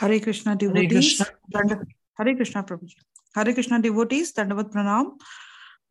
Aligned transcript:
Hare 0.00 0.18
Krishna 0.20 0.56
devotees. 0.56 1.20
Danda- 1.54 1.84
Hare 2.18 2.34
Krishna 2.34 2.62
Prabhuji. 2.64 2.96
Hare 3.36 3.52
Krishna 3.54 3.80
devotees, 3.80 4.32
Dandavat 4.32 4.72
Pranam. 4.72 5.12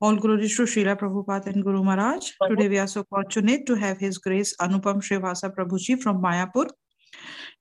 All 0.01 0.15
glories 0.15 0.55
to 0.55 0.63
Srila 0.63 0.97
Prabhupada 0.97 1.47
and 1.47 1.63
Guru 1.63 1.83
Maharaj. 1.83 2.31
Today 2.49 2.69
we 2.69 2.79
are 2.79 2.87
so 2.87 3.03
fortunate 3.09 3.65
to 3.67 3.75
have 3.75 3.97
His 3.99 4.17
Grace 4.17 4.55
Anupam 4.57 5.01
Srivasa 5.07 5.53
Prabhuji 5.55 6.01
from 6.01 6.21
Mayapur. 6.23 6.69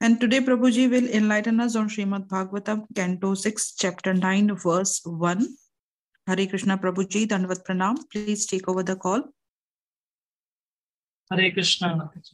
And 0.00 0.20
today 0.20 0.40
Prabhuji 0.40 0.88
will 0.88 1.08
enlighten 1.20 1.60
us 1.60 1.74
on 1.76 1.88
Srimad 1.88 2.28
Bhagavatam, 2.28 2.84
Canto 2.94 3.34
6, 3.34 3.74
Chapter 3.74 4.14
9, 4.14 4.54
Verse 4.56 5.00
1. 5.04 5.46
Hare 6.28 6.46
Krishna 6.46 6.78
Prabhuji, 6.78 7.26
Dandavat 7.26 7.64
Pranam. 7.68 7.96
Please 8.12 8.46
take 8.46 8.68
over 8.68 8.82
the 8.84 8.96
call. 8.96 9.22
Hare 11.30 11.50
Krishna. 11.50 11.88
Mataji. 11.88 12.32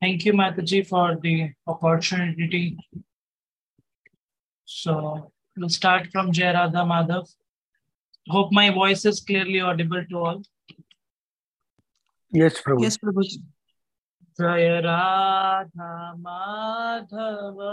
Thank 0.00 0.24
you, 0.24 0.32
Mataji, 0.34 0.86
for 0.86 1.16
the 1.22 1.52
opportunity. 1.66 2.76
So 4.64 5.32
we'll 5.56 5.68
start 5.68 6.08
from 6.12 6.32
Jai 6.32 6.52
Radha 6.52 6.84
Madhav. 6.84 7.28
Hope 8.28 8.52
my 8.52 8.70
voice 8.70 9.04
is 9.04 9.20
clearly 9.20 9.60
audible 9.60 10.04
to 10.10 10.18
all. 10.18 10.42
Yes, 12.30 12.60
Prabhu. 12.60 12.82
Yes, 12.82 12.98
Prabhuji. 12.98 13.38
Jai 14.38 14.80
Radha 14.82 16.14
Madhava 16.20 17.70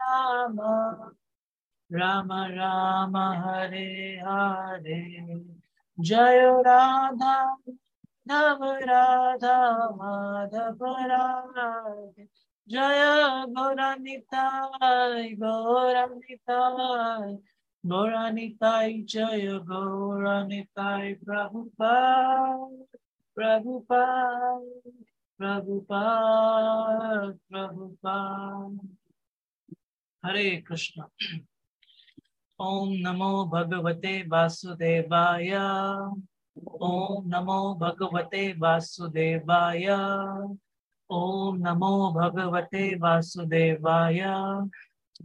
Rama 0.00 1.12
Rama 1.90 2.48
Rama 2.56 3.26
Hare 3.44 4.18
Hare 4.24 5.00
Jaya 6.00 6.52
Radha 6.64 7.36
Madhava 8.26 8.80
Radha 8.86 9.58
Madhava 9.98 10.90
Radha 11.10 11.68
Jaya 12.66 13.44
Gauranitai 13.54 15.36
Gauranitai 15.38 17.38
Gauranitai 17.86 19.04
Jaya 19.06 19.60
Gauranitai 19.60 21.18
Prabhupada 21.22 22.68
Prabhupada 23.36 24.62
Prabhupada 25.38 27.36
Prabhupada 27.52 28.99
हरे 30.24 30.56
कृष्ण। 30.56 31.02
ओम 32.60 32.88
नमो 32.92 33.44
भगवते 33.44 34.28
वासुदेवाय। 34.28 35.50
ओम 36.80 37.28
नमो 37.28 37.74
भगवते 37.74 38.52
वासुदेवाय। 38.52 39.86
ओम 41.10 41.56
नमो 41.56 42.12
भगवते 42.12 42.98
वासुदेवाय। 42.98 44.20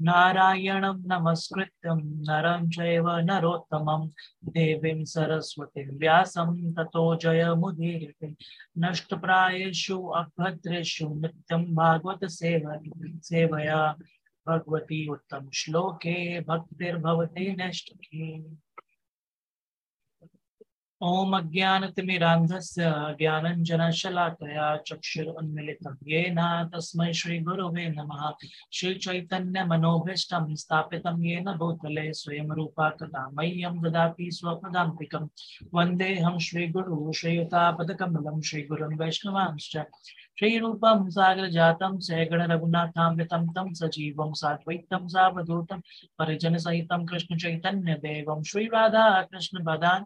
नारायण 0.02 0.86
नमस्कृत 0.86 1.96
नरम 1.96 2.70
चैव 2.70 3.10
नरोत्तमं। 3.10 4.10
देवीं 4.46 5.06
सरस्वतीं 5.06 5.98
व्यासं 5.98 6.74
ततो 6.74 7.16
जयमुदीरिते। 7.16 8.36
नष्टप्रायेषु 8.78 10.08
अभद्रेषु 10.08 11.10
नित्यं 11.10 11.76
भागवतसेवया 11.76 13.96
Seva 14.48 14.64
Sevaya 14.64 14.66
Bhagavati 14.66 15.08
Uttam 15.08 15.50
Shloke 15.52 16.46
Bhaktir 16.46 17.02
Bhavate 17.02 17.58
Nashtake 17.58 18.44
ॐ 21.04 21.34
अज्ञानतिमिरान्धस्य, 21.34 22.84
ज्ञानञ्जनशलाकया 23.20 24.78
चक्षुरुन्मिलितं 24.78 25.96
येन 26.08 26.70
तस्मै 26.74 27.14
श्रीगुरुवे 27.14 27.90
नमः। 27.90 28.34
श्रीचैतन्यमनोभीष्टं 28.72 30.56
स्थापितं 30.56 31.24
येन 31.26 31.52
भूतले 31.58 32.14
स्वयं 32.14 32.50
रूपा 32.50 32.90
कदा 32.90 33.30
मह्यं 33.30 33.82
ददाति 33.82 34.32
स्वपदान्तिकं। 34.32 35.28
वन्देऽहं 35.74 36.40
श्रीगुरु, 36.40 37.12
श्रीयुतापदकमलं 37.14 38.42
श्रीगुरुं 38.42 38.96
वैष्णवांश्च। 38.96 39.78
श्रीरूपं 40.40 41.10
सागर 41.10 41.50
जातम 41.50 41.98
सहगण 42.00 42.42
सहित 46.58 46.88
कृष्णचैतन्यं 47.10 48.42
श्री 48.44 48.66
राधा 48.66 49.22
कृष्ण 49.22 49.64
पदा 49.66 50.06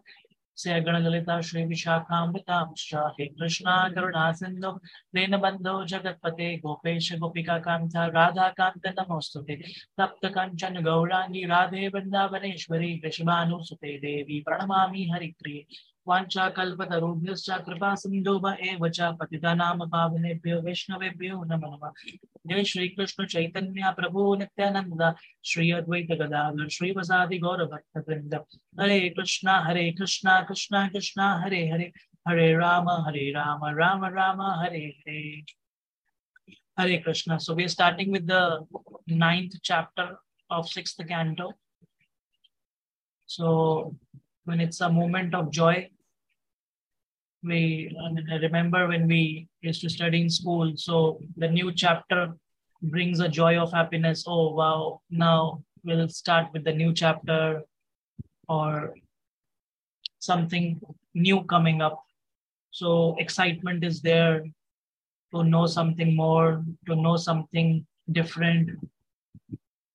से 0.56 0.80
गण 0.80 0.96
ललिता 0.96 1.40
श्री 1.40 1.64
विशाखाता 1.64 2.60
हे 3.08 3.26
कृष्णा 3.26 3.88
करुणा 3.88 4.32
बंधो 4.32 4.72
दीनबन्धो 5.14 5.84
जगत्पते 5.84 6.56
गोपेश 6.56 7.12
गोपिकांता 7.12 8.06
राधा 8.06 8.48
कांत 8.48 8.86
नमस्त 8.86 9.38
सप्त 10.00 10.26
कंचन 10.26 10.84
गौरांगी 10.84 11.44
राधे 11.44 11.88
वृंदावनेश्वरी 11.88 12.96
कृष्णानुसुते 12.98 13.96
देवी 13.98 14.40
प्रणमा 14.40 14.82
हरिप्रिय। 15.14 15.62
वाञ्छाकल्पतरुभ्यश्च 16.08 17.50
कृपा 17.66 17.94
सिन्धुभ 17.94 18.46
एव 18.60 18.88
च 18.88 19.00
पतितानां 19.00 19.74
वैष्णवेभ्यो 20.64 21.42
नमो। 21.44 21.76
नमः 21.76 21.92
जय 22.46 22.64
श्री 22.64 22.88
कृष्ण 22.88 23.26
चैतन्य 23.26 23.92
प्रभु 23.96 24.34
नित्यानंद 24.34 25.14
श्री 25.44 25.70
अद्वैत 25.70 26.12
गदाधर, 26.18 26.68
श्री 26.68 26.92
वसादि 26.92 27.38
गौर 27.38 27.64
bhakta 27.64 28.04
vrinda 28.08 28.34
Hare 28.80 29.00
Krishna 29.10 29.58
Hare 29.60 29.90
Krishna 29.92 30.40
Krishna 30.42 30.88
Krishna, 30.88 31.34
Hare 31.44 31.68
Hare. 31.68 31.92
Hare 32.28 32.52
Rama 32.54 32.88
Hare 32.90 33.30
Rama 33.32 33.64
Rama 33.64 34.04
Rama, 34.04 34.42
Hare 34.42 34.78
Hare. 34.78 35.44
Hare 36.78 36.96
Krishna. 36.98 37.36
We 37.36 37.64
are 37.64 37.72
starting 37.74 38.10
with 38.14 38.26
the 38.26 38.42
ninth 39.22 39.54
chapter 39.62 40.06
of 40.50 40.68
sixth 40.68 41.00
canto. 41.08 41.46
So 43.26 43.96
when 44.44 44.60
it's 44.60 44.80
a 44.80 44.88
moment 44.88 45.34
of 45.34 45.50
joy. 45.50 45.88
We 47.42 47.96
I 48.30 48.36
remember 48.36 48.88
when 48.88 49.06
we 49.06 49.48
used 49.62 49.80
to 49.82 49.88
study 49.88 50.20
in 50.20 50.30
school 50.30 50.74
so 50.76 51.20
the 51.36 51.48
new 51.48 51.72
chapter 51.72 52.34
brings 52.82 53.20
a 53.20 53.28
joy 53.28 53.58
of 53.58 53.72
happiness. 53.72 54.24
Oh 54.26 54.52
wow 54.54 55.00
now 55.10 55.62
we'll 55.84 56.08
start 56.08 56.52
with 56.52 56.64
the 56.64 56.72
new 56.72 56.92
chapter 56.92 57.62
or 58.48 58.94
something 60.18 60.80
new 61.14 61.42
coming 61.44 61.80
up. 61.80 62.04
So 62.70 63.16
excitement 63.18 63.84
is 63.84 64.02
there 64.02 64.44
to 65.32 65.44
know 65.44 65.66
something 65.66 66.14
more, 66.14 66.62
to 66.86 66.94
know 66.94 67.16
something 67.16 67.86
different. 68.12 68.70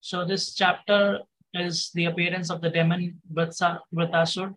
So 0.00 0.24
this 0.24 0.54
chapter 0.54 1.20
is 1.60 1.90
the 1.94 2.06
appearance 2.06 2.50
of 2.50 2.60
the 2.60 2.70
demon 2.70 3.20
Vritasur. 3.32 4.54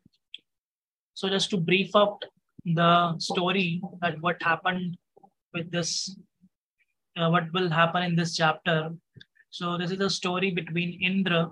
So 1.13 1.29
just 1.29 1.49
to 1.51 1.57
brief 1.57 1.95
up 1.95 2.23
the 2.65 3.17
story 3.19 3.81
that 4.01 4.21
what 4.21 4.41
happened 4.41 4.97
with 5.53 5.71
this, 5.71 6.15
uh, 7.17 7.29
what 7.29 7.51
will 7.53 7.69
happen 7.69 8.03
in 8.03 8.15
this 8.15 8.35
chapter. 8.35 8.91
So 9.49 9.77
this 9.77 9.91
is 9.91 9.99
a 9.99 10.09
story 10.09 10.51
between 10.51 11.01
Indra 11.01 11.51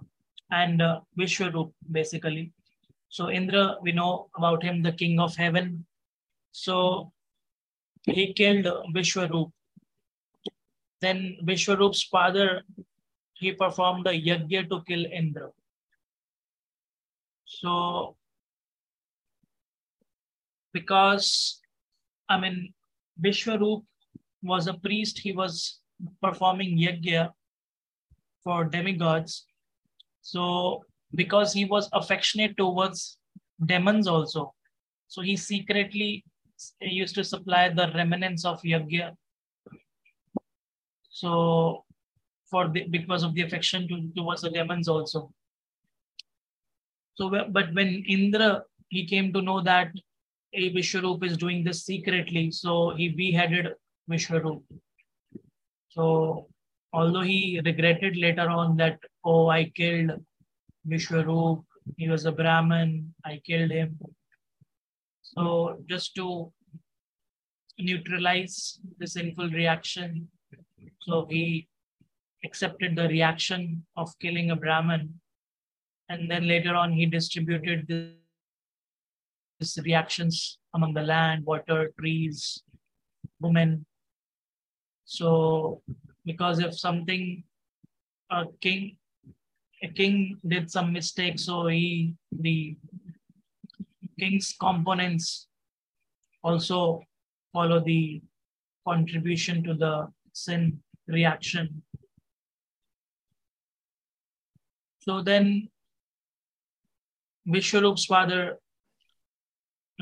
and 0.51 0.81
uh, 0.81 0.99
Vishwarup, 1.19 1.71
basically. 1.91 2.53
So 3.09 3.29
Indra, 3.29 3.75
we 3.81 3.91
know 3.91 4.29
about 4.37 4.63
him, 4.63 4.83
the 4.83 4.91
king 4.91 5.19
of 5.19 5.35
heaven. 5.35 5.85
So 6.51 7.11
he 8.03 8.33
killed 8.33 8.65
Vishwarup. 8.95 9.51
Then 11.01 11.37
Vishwarup's 11.43 12.03
father, 12.03 12.61
he 13.39 13.51
performed 13.51 14.07
a 14.07 14.11
yajna 14.11 14.69
to 14.69 14.81
kill 14.87 15.05
Indra. 15.05 15.49
So 17.45 18.15
because, 20.73 21.59
I 22.29 22.39
mean, 22.39 22.73
Vishwarup 23.21 23.83
was 24.43 24.67
a 24.67 24.73
priest, 24.73 25.19
he 25.19 25.31
was 25.31 25.79
performing 26.21 26.77
yajna 26.77 27.31
for 28.43 28.65
demigods. 28.65 29.45
So 30.21 30.83
because 31.15 31.53
he 31.53 31.65
was 31.65 31.89
affectionate 31.93 32.57
towards 32.57 33.17
demons 33.65 34.07
also, 34.07 34.53
so 35.07 35.21
he 35.21 35.37
secretly 35.37 36.25
used 36.81 37.15
to 37.15 37.23
supply 37.23 37.69
the 37.69 37.91
remnants 37.95 38.45
of 38.45 38.61
yajna. 38.61 39.15
So 41.09 41.85
for 42.49 42.67
the 42.69 42.87
because 42.87 43.23
of 43.23 43.33
the 43.35 43.41
affection 43.41 43.87
to, 43.87 44.09
towards 44.15 44.41
the 44.41 44.49
demons 44.49 44.87
also. 44.87 45.31
So 47.15 47.29
but 47.29 47.73
when 47.73 48.03
Indra 48.07 48.63
he 48.89 49.05
came 49.05 49.33
to 49.33 49.41
know 49.41 49.61
that 49.61 49.91
a 50.53 50.73
Vishwarup 50.73 51.23
is 51.23 51.37
doing 51.37 51.63
this 51.63 51.83
secretly, 51.83 52.51
so 52.51 52.91
he 52.95 53.09
beheaded 53.09 53.73
Vishwarup. 54.09 54.63
So 55.89 56.47
although 56.93 57.21
he 57.21 57.59
regretted 57.65 58.15
later 58.15 58.49
on 58.49 58.77
that, 58.77 58.99
oh, 59.25 59.49
I 59.49 59.65
killed 59.65 60.11
Vishwarup, 60.87 61.63
he 61.97 62.07
was 62.07 62.25
a 62.25 62.31
Brahmin, 62.31 63.13
I 63.25 63.41
killed 63.45 63.71
him. 63.71 63.99
So 65.21 65.83
just 65.89 66.15
to 66.15 66.51
neutralize 67.77 68.79
the 68.97 69.07
sinful 69.07 69.49
reaction, 69.49 70.29
so 71.01 71.27
he 71.29 71.67
accepted 72.47 72.95
the 72.95 73.07
reaction 73.15 73.85
of 73.95 74.17
killing 74.19 74.51
a 74.51 74.55
Brahmin. 74.55 75.03
And 76.09 76.31
then 76.31 76.47
later 76.47 76.73
on, 76.75 76.93
he 76.93 77.05
distributed 77.05 77.87
these 79.59 79.77
reactions 79.83 80.57
among 80.73 80.93
the 80.93 81.03
land, 81.03 81.45
water, 81.45 81.91
trees, 81.99 82.63
women. 83.39 83.85
So 85.05 85.81
because 86.25 86.59
if 86.59 86.77
something 86.77 87.43
a 88.29 88.45
king 88.61 88.97
a 89.83 89.89
king 89.99 90.37
did 90.53 90.71
some 90.71 90.91
mistake, 90.91 91.39
so 91.39 91.67
he 91.67 92.15
the 92.31 92.75
king's 94.19 94.55
components 94.59 95.47
also 96.43 96.79
follow 97.53 97.79
the 97.79 98.21
contribution 98.87 99.63
to 99.63 99.73
the 99.73 100.07
sin 100.33 100.79
reaction. 101.07 101.83
So 105.07 105.21
then 105.21 105.69
Vishwarup's 107.47 108.05
father 108.05 108.57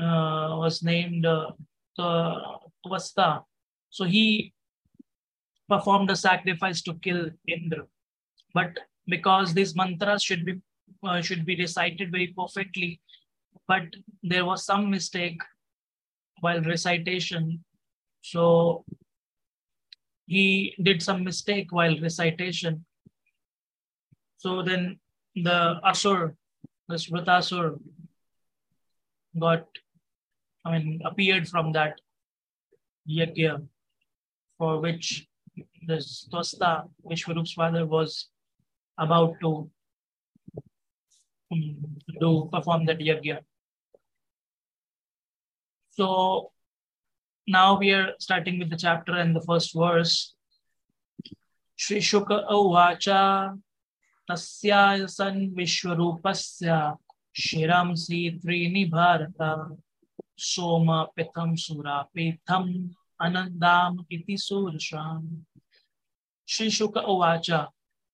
uh, 0.00 0.58
was 0.58 0.82
named 0.82 1.24
uh, 1.24 1.52
Tvasta. 1.96 3.44
So 3.90 4.04
he 4.04 4.52
performed 5.68 6.10
a 6.10 6.16
sacrifice 6.16 6.82
to 6.82 6.94
kill 6.94 7.30
Indra. 7.46 7.86
But 8.52 8.78
because 9.06 9.54
these 9.54 9.76
mantras 9.76 10.24
should 10.24 10.44
be 10.44 10.60
uh, 11.04 11.20
should 11.20 11.46
be 11.46 11.54
recited 11.56 12.10
very 12.10 12.34
perfectly, 12.36 13.00
but 13.68 13.84
there 14.22 14.44
was 14.44 14.64
some 14.64 14.90
mistake 14.90 15.40
while 16.40 16.60
recitation. 16.62 17.62
So 18.22 18.84
he 20.26 20.74
did 20.82 21.00
some 21.00 21.22
mistake 21.22 21.70
while 21.70 22.00
recitation. 22.00 22.84
So 24.38 24.62
then 24.62 24.98
the 25.34 25.80
Asur, 25.84 26.34
the 26.88 26.94
Vritasur, 26.96 27.78
got, 29.38 29.66
I 30.64 30.78
mean, 30.78 31.02
appeared 31.04 31.48
from 31.48 31.72
that 31.72 32.00
yajna 33.08 33.66
for 34.58 34.80
which 34.80 35.26
the 35.86 35.94
Tvasta, 36.32 36.88
Vishwarup's 37.04 37.52
father, 37.52 37.86
was 37.86 38.28
about 38.98 39.34
to 39.40 39.70
um, 41.52 41.76
do 42.20 42.48
perform 42.52 42.86
that 42.86 42.98
yajna. 42.98 43.40
So 45.90 46.52
now 47.46 47.78
we 47.78 47.92
are 47.92 48.12
starting 48.18 48.58
with 48.58 48.70
the 48.70 48.76
chapter 48.76 49.12
and 49.12 49.34
the 49.34 49.40
first 49.40 49.74
verse. 49.74 50.34
Shri 51.76 52.00
Shuka 52.00 52.48
Uvacha 52.50 53.58
Tasya 54.28 55.08
San 55.08 55.50
Vishwarupasya 55.54 56.96
Shiramsi 57.34 58.42
Trini 58.42 58.90
Bharata 58.90 59.68
Soma 60.36 61.08
Pitham 61.16 61.56
Sura 61.58 62.06
Pitham 62.16 62.90
Anandam 63.20 64.04
Iti 64.10 64.36
Sursham. 64.36 65.44
Shri 66.44 66.68
Shuka 66.68 67.04
Uvacha 67.04 67.68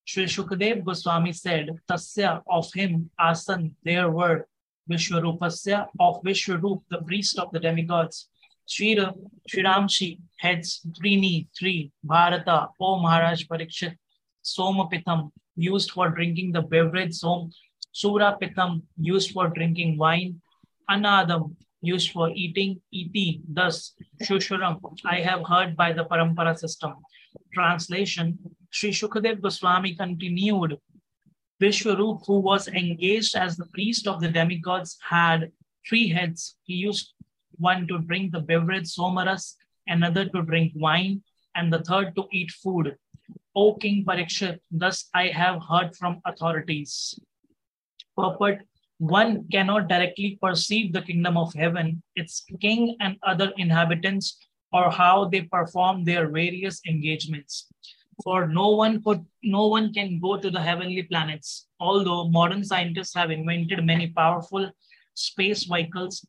Shri 0.05 0.25
Shukadev 0.25 0.85
Goswami 0.85 1.32
said, 1.32 1.70
Tasya 1.88 2.43
of 2.49 2.73
him, 2.73 3.09
Asan, 3.19 3.75
their 3.85 4.11
word, 4.11 4.44
Vishwarupasya 4.91 5.87
of 5.99 6.23
Vishwarup, 6.23 6.82
the 6.91 6.99
priest 6.99 7.38
of 7.38 7.50
the 7.53 7.61
demigods. 7.61 8.29
Shiramsi 8.69 10.19
heads 10.38 10.81
Trini, 10.92 11.49
three, 11.57 11.92
Bharata, 12.02 12.69
O 12.81 12.99
Maharaj 13.00 13.45
Parikshit, 13.47 13.97
Somapitham, 14.45 15.31
used 15.56 15.90
for 15.90 16.09
drinking 16.09 16.52
the 16.52 16.62
beverage 16.62 17.14
Som, 17.14 17.50
Surapitham, 17.94 18.82
used 18.99 19.32
for 19.32 19.49
drinking 19.49 19.99
wine, 19.99 20.40
Anadam, 20.90 21.54
used 21.82 22.11
for 22.12 22.30
eating, 22.30 22.80
Iti, 22.92 23.42
thus, 23.49 23.94
Shushuram, 24.23 24.80
I 25.04 25.21
have 25.21 25.47
heard 25.47 25.76
by 25.76 25.92
the 25.92 26.04
Parampara 26.04 26.56
system. 26.56 26.94
Translation, 27.52 28.38
Sri 28.71 28.90
Shukadev 28.90 29.40
Goswami 29.40 29.94
continued 29.94 30.78
Vishwarup, 31.61 32.25
who 32.26 32.40
was 32.40 32.68
engaged 32.68 33.37
as 33.37 33.56
the 33.56 33.66
priest 33.66 34.06
of 34.06 34.21
the 34.21 34.28
demigods, 34.28 34.97
had 35.09 35.52
three 35.88 36.09
heads. 36.09 36.56
He 36.64 36.75
used 36.75 37.12
one 37.59 37.87
to 37.88 37.99
drink 37.99 38.32
the 38.32 38.40
beverage 38.40 38.87
somaras, 38.87 39.54
another 39.87 40.28
to 40.30 40.42
drink 40.42 40.73
wine, 40.75 41.23
and 41.54 41.73
the 41.73 41.80
third 41.80 42.16
to 42.16 42.26
eat 42.32 42.50
food. 42.50 42.97
O 43.54 43.74
King 43.74 44.04
Parikshit, 44.04 44.60
thus 44.70 45.08
I 45.14 45.28
have 45.28 45.62
heard 45.62 45.96
from 45.96 46.20
authorities. 46.24 47.18
Purport 48.16 48.66
one 48.98 49.48
cannot 49.50 49.88
directly 49.88 50.38
perceive 50.40 50.92
the 50.92 51.02
kingdom 51.02 51.36
of 51.36 51.52
heaven, 51.54 52.02
its 52.14 52.44
king 52.60 52.96
and 53.00 53.16
other 53.24 53.52
inhabitants, 53.56 54.38
or 54.72 54.90
how 54.90 55.24
they 55.28 55.42
perform 55.42 56.04
their 56.04 56.28
various 56.28 56.80
engagements. 56.86 57.66
For 58.22 58.46
no 58.46 58.70
one 58.70 59.02
could 59.02 59.24
no 59.42 59.66
one 59.66 59.92
can 59.92 60.20
go 60.20 60.36
to 60.36 60.50
the 60.50 60.60
heavenly 60.60 61.02
planets. 61.02 61.66
Although 61.80 62.28
modern 62.28 62.62
scientists 62.62 63.14
have 63.14 63.30
invented 63.30 63.84
many 63.84 64.08
powerful 64.08 64.70
space 65.14 65.64
vehicles 65.64 66.24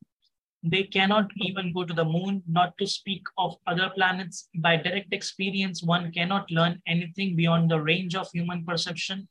they 0.64 0.84
cannot 0.84 1.30
even 1.38 1.74
go 1.74 1.84
to 1.84 1.94
the 1.94 2.06
moon 2.06 2.42
not 2.48 2.78
to 2.78 2.88
speak 2.88 3.24
of 3.38 3.56
other 3.68 3.92
planets 3.96 4.48
by 4.56 4.78
direct 4.78 5.14
experience 5.14 5.84
one 5.84 6.12
cannot 6.12 6.50
learn 6.52 6.82
anything 6.88 7.36
beyond 7.36 7.70
the 7.70 7.82
range 7.82 8.16
of 8.16 8.30
human 8.32 8.64
perception 8.66 9.28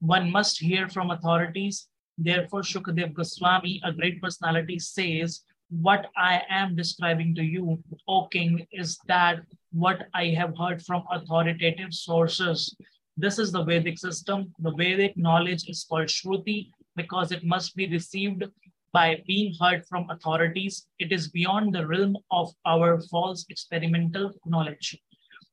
one 0.00 0.30
must 0.30 0.58
hear 0.58 0.88
from 0.88 1.10
authorities 1.10 1.88
therefore 2.16 2.62
shukadev 2.62 3.12
goswami 3.12 3.80
a 3.84 3.92
great 3.92 4.20
personality 4.22 4.78
says 4.78 5.42
what 5.70 6.06
I 6.16 6.42
am 6.50 6.74
describing 6.74 7.34
to 7.36 7.42
you, 7.42 7.82
O 8.08 8.26
king, 8.26 8.66
is 8.72 8.98
that 9.06 9.40
what 9.72 10.08
I 10.14 10.26
have 10.28 10.58
heard 10.58 10.82
from 10.84 11.04
authoritative 11.10 11.94
sources. 11.94 12.74
This 13.16 13.38
is 13.38 13.52
the 13.52 13.62
Vedic 13.62 13.98
system. 13.98 14.52
The 14.58 14.72
Vedic 14.72 15.16
knowledge 15.16 15.68
is 15.68 15.86
called 15.88 16.08
Shruti 16.08 16.70
because 16.96 17.30
it 17.30 17.44
must 17.44 17.76
be 17.76 17.86
received 17.88 18.44
by 18.92 19.22
being 19.26 19.54
heard 19.60 19.86
from 19.86 20.08
authorities. 20.10 20.86
It 20.98 21.12
is 21.12 21.28
beyond 21.28 21.74
the 21.74 21.86
realm 21.86 22.16
of 22.30 22.52
our 22.66 23.00
false 23.02 23.46
experimental 23.48 24.32
knowledge. 24.44 24.98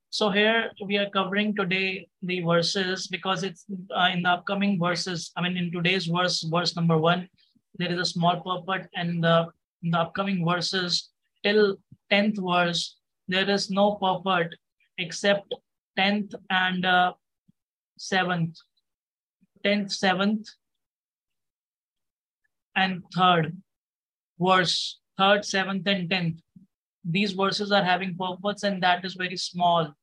So 0.09 0.29
here 0.29 0.71
we 0.85 0.97
are 0.97 1.09
covering 1.09 1.55
today 1.55 2.07
the 2.23 2.41
verses 2.41 3.07
because 3.07 3.43
it's 3.43 3.65
uh, 3.95 4.09
in 4.11 4.23
the 4.23 4.29
upcoming 4.29 4.79
verses. 4.79 5.31
I 5.35 5.41
mean, 5.41 5.57
in 5.57 5.71
today's 5.71 6.05
verse, 6.05 6.41
verse 6.43 6.75
number 6.75 6.97
one, 6.97 7.29
there 7.77 7.91
is 7.91 7.99
a 7.99 8.05
small 8.05 8.37
purport, 8.37 8.89
and 8.95 9.23
the, 9.23 9.47
in 9.83 9.91
the 9.91 9.99
upcoming 9.99 10.45
verses 10.45 11.09
till 11.43 11.77
10th 12.11 12.37
verse, 12.41 12.97
there 13.27 13.49
is 13.49 13.69
no 13.69 13.95
purport 13.95 14.55
except 14.97 15.53
10th 15.99 16.33
and 16.49 16.85
uh, 16.85 17.13
7th. 17.99 18.57
10th, 19.65 19.91
7th, 19.91 20.47
and 22.77 23.03
3rd 23.15 23.51
verse, 24.39 24.99
3rd, 25.19 25.39
7th, 25.39 25.87
and 25.87 26.09
10th. 26.09 26.39
These 27.03 27.33
verses 27.33 27.71
are 27.71 27.83
having 27.83 28.15
purpose, 28.17 28.63
and 28.63 28.81
that 28.83 29.05
is 29.05 29.15
very 29.15 29.37
small, 29.37 29.93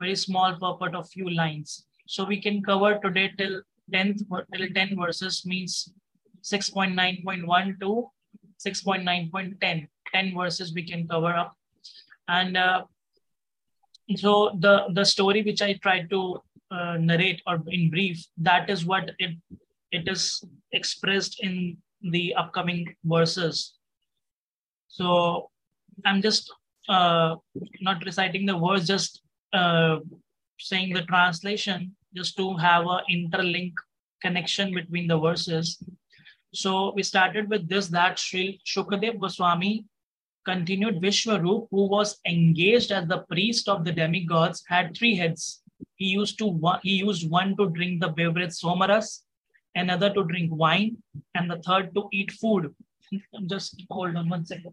very 0.00 0.16
small 0.16 0.56
purpose 0.58 0.94
of 0.94 1.08
few 1.08 1.30
lines. 1.30 1.86
So 2.06 2.24
we 2.24 2.40
can 2.40 2.62
cover 2.62 2.98
today 2.98 3.32
till 3.38 3.62
10th, 3.92 4.22
till 4.54 4.68
10 4.74 4.96
verses 4.98 5.44
means 5.46 5.92
6.9.1 6.42 7.80
to 7.80 8.10
6.9.10. 8.64 9.88
10 10.14 10.34
verses 10.34 10.72
we 10.72 10.82
can 10.82 11.06
cover 11.06 11.34
up. 11.34 11.52
And 12.28 12.56
uh, 12.56 12.84
so 14.16 14.56
the, 14.58 14.86
the 14.92 15.04
story 15.04 15.42
which 15.42 15.62
I 15.62 15.74
tried 15.74 16.08
to 16.10 16.40
uh, 16.70 16.96
narrate 16.98 17.42
or 17.46 17.62
in 17.68 17.90
brief, 17.90 18.24
that 18.38 18.70
is 18.70 18.84
what 18.84 19.10
it, 19.18 19.36
it 19.92 20.08
is 20.08 20.42
expressed 20.72 21.40
in 21.40 21.76
the 22.10 22.34
upcoming 22.34 22.94
verses. 23.04 23.74
So 24.88 25.50
I'm 26.04 26.22
just 26.22 26.52
uh, 26.88 27.36
not 27.80 28.04
reciting 28.04 28.46
the 28.46 28.56
words, 28.56 28.86
just 28.86 29.22
uh, 29.52 29.98
saying 30.58 30.94
the 30.94 31.02
translation, 31.02 31.94
just 32.14 32.36
to 32.36 32.56
have 32.56 32.84
an 32.86 33.00
interlink 33.10 33.72
connection 34.22 34.74
between 34.74 35.06
the 35.06 35.18
verses. 35.18 35.82
So 36.54 36.92
we 36.94 37.02
started 37.02 37.50
with 37.50 37.68
this 37.68 37.88
that 37.88 38.18
Sri 38.18 38.60
Shukadev 38.66 39.20
Goswami 39.20 39.84
continued 40.46 41.02
Vishwarup, 41.02 41.68
who 41.70 41.88
was 41.88 42.18
engaged 42.26 42.92
as 42.92 43.06
the 43.08 43.24
priest 43.30 43.68
of 43.68 43.84
the 43.84 43.92
demigods, 43.92 44.62
had 44.66 44.96
three 44.96 45.16
heads. 45.16 45.62
He 45.96 46.06
used 46.06 46.38
to 46.38 46.46
one, 46.46 46.80
he 46.82 46.94
used 46.94 47.28
one 47.28 47.56
to 47.56 47.68
drink 47.70 48.00
the 48.00 48.08
beverage 48.08 48.50
somaras, 48.50 49.22
another 49.76 50.12
to 50.12 50.24
drink 50.24 50.50
wine, 50.52 50.96
and 51.34 51.50
the 51.50 51.58
third 51.58 51.94
to 51.94 52.08
eat 52.12 52.32
food. 52.32 52.74
Just 53.46 53.84
hold 53.90 54.16
on 54.16 54.28
one 54.28 54.44
second. 54.44 54.72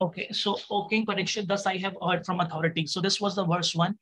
Okay, 0.00 0.28
so, 0.32 0.58
okay, 0.70 1.02
Parikshit, 1.04 1.46
thus 1.46 1.64
I 1.64 1.78
have 1.78 1.96
heard 2.02 2.26
from 2.26 2.40
authority. 2.40 2.84
So 2.86 3.00
this 3.00 3.20
was 3.22 3.36
the 3.36 3.46
verse 3.46 3.74
one. 3.74 3.96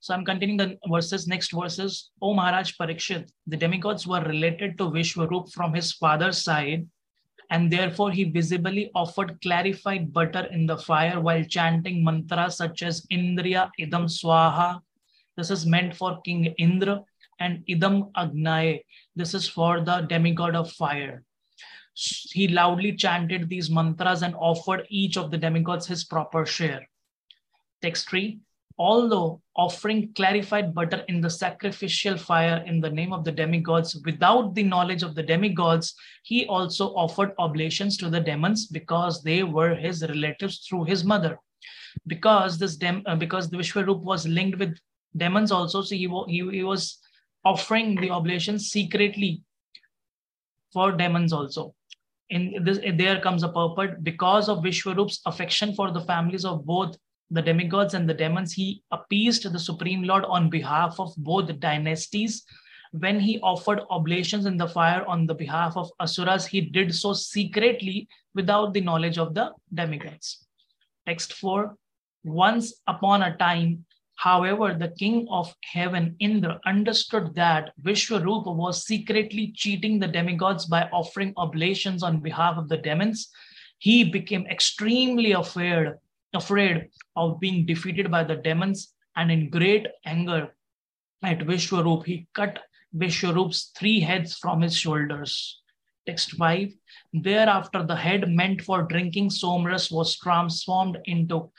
So 0.00 0.14
I'm 0.14 0.24
continuing 0.24 0.58
the 0.58 0.78
verses, 0.90 1.26
next 1.26 1.52
verses. 1.52 2.10
O 2.20 2.34
Maharaj 2.34 2.74
Parikshit, 2.78 3.30
the 3.46 3.56
demigods 3.56 4.06
were 4.06 4.22
related 4.22 4.76
to 4.78 4.90
Vishwarup 4.90 5.52
from 5.52 5.72
his 5.72 5.92
father's 5.92 6.42
side, 6.42 6.86
and 7.50 7.72
therefore 7.72 8.10
he 8.10 8.24
visibly 8.24 8.90
offered 8.94 9.40
clarified 9.40 10.12
butter 10.12 10.46
in 10.50 10.66
the 10.66 10.76
fire 10.76 11.20
while 11.20 11.42
chanting 11.44 12.04
mantras 12.04 12.56
such 12.56 12.82
as 12.82 13.06
Indriya 13.06 13.70
Idam 13.80 14.06
Swaha. 14.06 14.80
This 15.36 15.50
is 15.50 15.64
meant 15.64 15.96
for 15.96 16.20
King 16.22 16.46
Indra, 16.58 17.02
and 17.40 17.64
Idam 17.68 18.12
Agnaye. 18.12 18.82
This 19.16 19.34
is 19.34 19.48
for 19.48 19.80
the 19.80 20.02
demigod 20.02 20.54
of 20.54 20.70
fire 20.72 21.24
he 21.94 22.48
loudly 22.48 22.92
chanted 22.92 23.48
these 23.48 23.70
mantras 23.70 24.22
and 24.22 24.34
offered 24.34 24.86
each 24.88 25.16
of 25.16 25.30
the 25.30 25.38
demigods 25.38 25.86
his 25.86 26.04
proper 26.04 26.44
share. 26.44 26.88
Text 27.82 28.08
3 28.10 28.40
Although 28.76 29.40
offering 29.54 30.12
clarified 30.14 30.74
butter 30.74 31.04
in 31.08 31.20
the 31.20 31.30
sacrificial 31.30 32.16
fire 32.16 32.64
in 32.66 32.80
the 32.80 32.90
name 32.90 33.12
of 33.12 33.24
the 33.24 33.30
demigods 33.30 33.94
without 34.04 34.54
the 34.54 34.64
knowledge 34.64 35.04
of 35.04 35.14
the 35.14 35.22
demigods, 35.22 35.94
he 36.24 36.46
also 36.46 36.88
offered 36.96 37.32
oblations 37.38 37.96
to 37.98 38.10
the 38.10 38.20
demons 38.20 38.66
because 38.66 39.22
they 39.22 39.44
were 39.44 39.74
his 39.74 40.02
relatives 40.02 40.66
through 40.66 40.84
his 40.84 41.04
mother. 41.04 41.38
Because 42.08 42.58
this 42.58 42.76
dem- 42.76 43.04
uh, 43.06 43.14
because 43.14 43.48
the 43.48 43.56
Vishwarup 43.56 44.02
was 44.02 44.26
linked 44.26 44.58
with 44.58 44.76
demons 45.16 45.52
also, 45.52 45.82
so 45.82 45.94
he, 45.94 46.08
he, 46.26 46.50
he 46.50 46.64
was 46.64 46.98
offering 47.44 47.94
the 47.94 48.10
oblations 48.10 48.70
secretly 48.70 49.42
for 50.72 50.90
demons 50.90 51.32
also 51.32 51.72
in 52.30 52.64
this 52.64 52.78
there 52.94 53.20
comes 53.20 53.42
a 53.42 53.48
purport 53.48 54.02
because 54.02 54.48
of 54.48 54.62
Vishwarup's 54.64 55.20
affection 55.26 55.74
for 55.74 55.90
the 55.92 56.00
families 56.00 56.44
of 56.44 56.64
both 56.64 56.96
the 57.30 57.42
demigods 57.42 57.94
and 57.94 58.08
the 58.08 58.14
demons, 58.14 58.52
he 58.52 58.82
appeased 58.90 59.50
the 59.50 59.58
Supreme 59.58 60.02
Lord 60.02 60.24
on 60.24 60.50
behalf 60.50 60.98
of 60.98 61.14
both 61.16 61.58
dynasties. 61.60 62.44
When 62.92 63.18
he 63.18 63.40
offered 63.40 63.80
oblations 63.90 64.46
in 64.46 64.56
the 64.56 64.68
fire 64.68 65.04
on 65.06 65.26
the 65.26 65.34
behalf 65.34 65.76
of 65.76 65.90
Asuras, 66.00 66.46
he 66.46 66.60
did 66.60 66.94
so 66.94 67.12
secretly 67.12 68.08
without 68.34 68.72
the 68.72 68.80
knowledge 68.80 69.18
of 69.18 69.34
the 69.34 69.52
demigods. 69.72 70.46
Text 71.06 71.32
4 71.34 71.74
Once 72.24 72.80
upon 72.86 73.22
a 73.22 73.36
time, 73.36 73.84
However, 74.16 74.74
the 74.74 74.94
king 74.96 75.26
of 75.28 75.54
heaven, 75.64 76.16
Indra, 76.20 76.60
understood 76.64 77.34
that 77.34 77.72
Vishwarupa 77.82 78.54
was 78.54 78.86
secretly 78.86 79.52
cheating 79.54 79.98
the 79.98 80.08
demigods 80.08 80.66
by 80.66 80.88
offering 80.92 81.34
oblations 81.36 82.02
on 82.02 82.20
behalf 82.20 82.56
of 82.56 82.68
the 82.68 82.76
demons. 82.76 83.28
He 83.78 84.04
became 84.04 84.46
extremely 84.46 85.32
afraid, 85.32 85.94
afraid 86.34 86.88
of 87.16 87.40
being 87.40 87.66
defeated 87.66 88.10
by 88.10 88.24
the 88.24 88.36
demons, 88.36 88.94
and 89.16 89.30
in 89.30 89.50
great 89.50 89.86
anger 90.04 90.54
at 91.22 91.38
Vishwarup, 91.38 92.04
he 92.04 92.26
cut 92.34 92.58
Vishwarup's 92.96 93.72
three 93.76 94.00
heads 94.00 94.36
from 94.36 94.60
his 94.60 94.76
shoulders. 94.76 95.60
Text 96.06 96.32
5 96.32 96.72
Thereafter, 97.14 97.82
the 97.82 97.96
head 97.96 98.28
meant 98.28 98.60
for 98.62 98.82
drinking 98.82 99.30
somras 99.30 99.90
was 99.90 100.16
transformed 100.18 100.98
into 101.06 101.50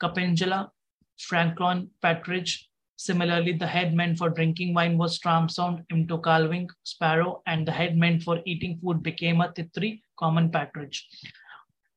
Kapinjala, 0.00 0.70
Francolin 1.18 1.88
Partridge. 2.02 2.68
Similarly, 2.96 3.52
the 3.52 3.66
head 3.66 3.94
meant 3.94 4.18
for 4.18 4.30
drinking 4.30 4.74
wine 4.74 4.98
was 4.98 5.18
transformed 5.18 5.84
into 5.90 6.18
Kalavinka 6.18 6.74
sparrow, 6.82 7.42
and 7.46 7.66
the 7.66 7.72
head 7.72 7.96
meant 7.96 8.22
for 8.22 8.40
eating 8.44 8.78
food 8.78 9.02
became 9.02 9.40
a 9.40 9.52
titri, 9.52 10.02
common 10.18 10.50
partridge. 10.50 11.08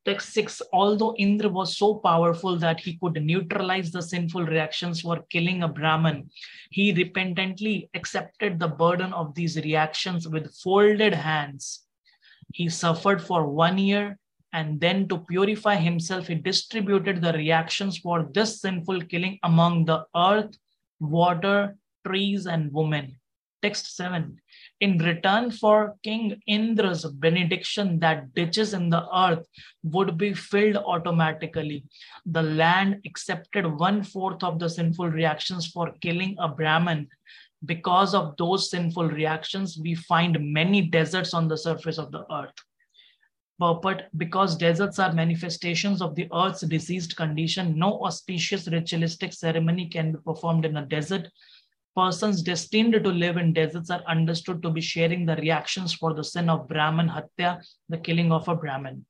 Text 0.07 0.33
6 0.35 0.61
Although 0.71 1.15
Indra 1.17 1.49
was 1.49 1.77
so 1.77 1.95
powerful 1.95 2.57
that 2.59 2.79
he 2.79 2.97
could 2.97 3.21
neutralize 3.21 3.91
the 3.91 4.01
sinful 4.01 4.45
reactions 4.45 5.01
for 5.01 5.25
killing 5.29 5.63
a 5.63 5.67
Brahman, 5.67 6.29
he 6.71 6.93
repentantly 6.93 7.89
accepted 7.93 8.57
the 8.57 8.69
burden 8.69 9.11
of 9.11 9.35
these 9.35 9.57
reactions 9.57 10.25
with 10.25 10.55
folded 10.55 11.13
hands. 11.13 11.83
He 12.53 12.69
suffered 12.69 13.21
for 13.21 13.47
one 13.47 13.77
year 13.77 14.17
and 14.53 14.79
then 14.79 15.09
to 15.09 15.17
purify 15.17 15.75
himself, 15.75 16.27
he 16.27 16.35
distributed 16.35 17.21
the 17.21 17.33
reactions 17.33 17.97
for 17.97 18.29
this 18.33 18.61
sinful 18.61 19.01
killing 19.01 19.37
among 19.43 19.83
the 19.83 20.05
earth, 20.15 20.57
water, 21.01 21.75
trees, 22.05 22.47
and 22.47 22.71
women. 22.71 23.19
Text 23.61 23.95
7. 23.97 24.39
In 24.79 24.99
return 24.99 25.49
for 25.49 25.95
King 26.03 26.39
Indra's 26.45 27.03
benediction 27.05 27.99
that 27.99 28.33
ditches 28.35 28.73
in 28.75 28.89
the 28.89 29.07
earth 29.15 29.47
would 29.83 30.17
be 30.17 30.33
filled 30.33 30.77
automatically, 30.77 31.83
the 32.25 32.43
land 32.43 33.01
accepted 33.05 33.65
one 33.65 34.03
fourth 34.03 34.43
of 34.43 34.59
the 34.59 34.69
sinful 34.69 35.09
reactions 35.09 35.67
for 35.67 35.93
killing 36.01 36.35
a 36.39 36.47
Brahman. 36.47 37.07
Because 37.65 38.13
of 38.13 38.37
those 38.37 38.69
sinful 38.69 39.09
reactions, 39.09 39.79
we 39.81 39.95
find 39.95 40.37
many 40.53 40.83
deserts 40.83 41.33
on 41.33 41.47
the 41.47 41.57
surface 41.57 41.97
of 41.97 42.11
the 42.11 42.31
earth 42.31 42.53
but 43.59 44.09
because 44.17 44.55
deserts 44.55 44.99
are 44.99 45.11
manifestations 45.13 46.01
of 46.01 46.15
the 46.15 46.27
earth's 46.33 46.61
diseased 46.61 47.15
condition, 47.15 47.77
no 47.77 48.03
auspicious 48.03 48.67
ritualistic 48.67 49.33
ceremony 49.33 49.87
can 49.87 50.11
be 50.11 50.19
performed 50.23 50.65
in 50.65 50.77
a 50.77 50.85
desert. 50.85 51.27
Persons 51.97 52.43
destined 52.43 52.93
to 52.93 53.09
live 53.09 53.37
in 53.37 53.53
deserts 53.53 53.89
are 53.89 54.03
understood 54.07 54.61
to 54.61 54.69
be 54.69 54.81
sharing 54.81 55.25
the 55.25 55.35
reactions 55.37 55.95
for 55.95 56.13
the 56.13 56.23
sin 56.23 56.47
of 56.47 56.67
Brahman 56.67 57.09
Hatya, 57.09 57.59
the 57.89 57.97
killing 57.97 58.31
of 58.31 58.47
a 58.47 58.55
Brahman. 58.55 59.03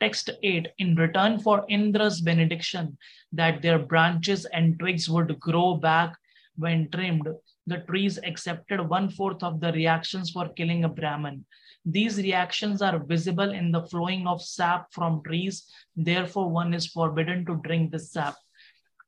Text 0.00 0.30
8 0.42 0.68
In 0.78 0.94
return 0.94 1.38
for 1.38 1.66
Indra's 1.68 2.22
benediction 2.22 2.96
that 3.32 3.60
their 3.60 3.78
branches 3.78 4.46
and 4.46 4.78
twigs 4.78 5.06
would 5.10 5.38
grow 5.38 5.74
back 5.74 6.16
when 6.56 6.90
trimmed, 6.90 7.28
the 7.66 7.80
trees 7.80 8.18
accepted 8.24 8.88
one 8.88 9.10
fourth 9.10 9.42
of 9.42 9.60
the 9.60 9.70
reactions 9.72 10.30
for 10.30 10.48
killing 10.48 10.84
a 10.84 10.88
Brahman. 10.88 11.44
These 11.84 12.16
reactions 12.16 12.80
are 12.80 13.04
visible 13.04 13.52
in 13.52 13.70
the 13.70 13.82
flowing 13.82 14.26
of 14.26 14.40
sap 14.40 14.90
from 14.94 15.22
trees. 15.26 15.66
Therefore, 15.94 16.48
one 16.48 16.72
is 16.72 16.86
forbidden 16.86 17.44
to 17.44 17.60
drink 17.62 17.92
this 17.92 18.12
sap. 18.12 18.36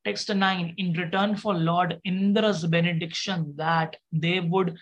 Text 0.04 0.35
9 0.35 0.75
In 0.78 0.92
return 0.94 1.37
for 1.37 1.54
Lord 1.54 2.00
Indra's 2.04 2.66
benediction 2.66 3.54
that 3.56 3.97
they 4.11 4.40
would 4.40 4.76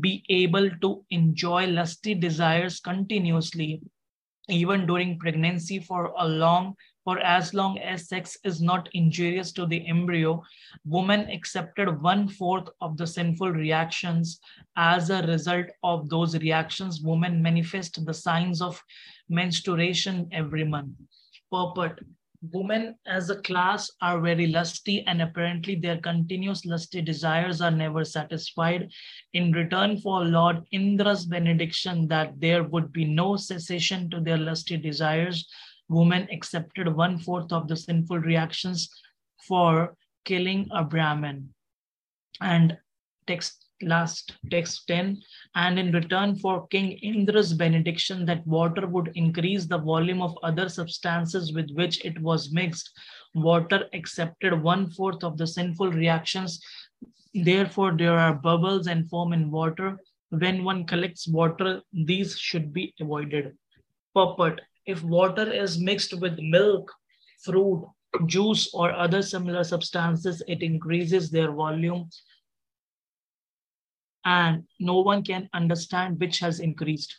be 0.00 0.24
able 0.28 0.68
to 0.82 1.04
enjoy 1.10 1.66
lusty 1.66 2.14
desires 2.14 2.80
continuously, 2.80 3.80
even 4.48 4.84
during 4.84 5.18
pregnancy 5.18 5.78
for 5.78 6.12
a 6.18 6.26
long 6.26 6.74
for 7.04 7.18
as 7.18 7.52
long 7.52 7.78
as 7.78 8.08
sex 8.08 8.38
is 8.44 8.62
not 8.62 8.88
injurious 8.94 9.52
to 9.52 9.66
the 9.66 9.86
embryo, 9.86 10.42
women 10.86 11.28
accepted 11.30 12.00
one 12.00 12.26
fourth 12.26 12.68
of 12.80 12.96
the 12.96 13.06
sinful 13.06 13.52
reactions. 13.52 14.40
As 14.76 15.10
a 15.10 15.22
result 15.26 15.66
of 15.82 16.08
those 16.08 16.34
reactions, 16.38 17.02
women 17.02 17.42
manifest 17.42 18.04
the 18.06 18.14
signs 18.14 18.62
of 18.62 18.82
menstruation 19.28 20.28
every 20.32 20.64
month. 20.64 20.94
Purport 21.52 22.00
women 22.52 22.96
as 23.06 23.30
a 23.30 23.40
class 23.42 23.90
are 24.00 24.20
very 24.20 24.46
lusty 24.46 25.04
and 25.06 25.22
apparently 25.22 25.74
their 25.74 25.98
continuous 25.98 26.64
lusty 26.64 27.00
desires 27.00 27.60
are 27.60 27.70
never 27.70 28.04
satisfied. 28.04 28.90
In 29.32 29.52
return 29.52 29.98
for 30.00 30.24
Lord 30.24 30.62
Indra's 30.72 31.24
benediction 31.26 32.08
that 32.08 32.38
there 32.40 32.64
would 32.64 32.92
be 32.92 33.04
no 33.04 33.36
cessation 33.36 34.10
to 34.10 34.20
their 34.20 34.36
lusty 34.36 34.76
desires, 34.76 35.48
women 35.88 36.28
accepted 36.30 36.94
one 36.94 37.18
fourth 37.18 37.52
of 37.52 37.68
the 37.68 37.76
sinful 37.76 38.18
reactions 38.18 38.88
for 39.46 39.96
killing 40.24 40.68
a 40.72 40.84
Brahmin. 40.84 41.50
And 42.40 42.76
text 43.26 43.63
last 43.88 44.36
text 44.50 44.86
10 44.88 45.20
and 45.54 45.78
in 45.78 45.92
return 45.92 46.36
for 46.36 46.66
king 46.68 46.92
indra's 46.92 47.52
benediction 47.52 48.24
that 48.26 48.46
water 48.46 48.86
would 48.86 49.10
increase 49.14 49.66
the 49.66 49.78
volume 49.78 50.22
of 50.22 50.38
other 50.42 50.68
substances 50.68 51.52
with 51.52 51.70
which 51.72 52.04
it 52.04 52.20
was 52.20 52.52
mixed. 52.52 52.90
Water 53.34 53.88
accepted 53.92 54.62
one 54.62 54.90
fourth 54.90 55.24
of 55.24 55.36
the 55.36 55.46
sinful 55.46 55.90
reactions. 55.90 56.60
Therefore 57.34 57.92
there 57.96 58.18
are 58.18 58.34
bubbles 58.34 58.86
and 58.86 59.08
foam 59.08 59.32
in 59.32 59.50
water. 59.50 59.98
When 60.30 60.64
one 60.64 60.84
collects 60.84 61.28
water 61.28 61.82
these 61.92 62.38
should 62.38 62.72
be 62.72 62.94
avoided. 63.00 63.56
Purport 64.14 64.60
if 64.86 65.02
water 65.02 65.50
is 65.50 65.78
mixed 65.78 66.18
with 66.20 66.38
milk 66.38 66.92
fruit 67.42 67.86
juice 68.26 68.72
or 68.72 68.92
other 68.92 69.22
similar 69.22 69.64
substances 69.64 70.42
it 70.46 70.62
increases 70.62 71.30
their 71.30 71.50
volume 71.52 72.08
and 74.24 74.64
no 74.80 75.00
one 75.00 75.22
can 75.22 75.48
understand 75.52 76.18
which 76.18 76.38
has 76.40 76.60
increased. 76.60 77.16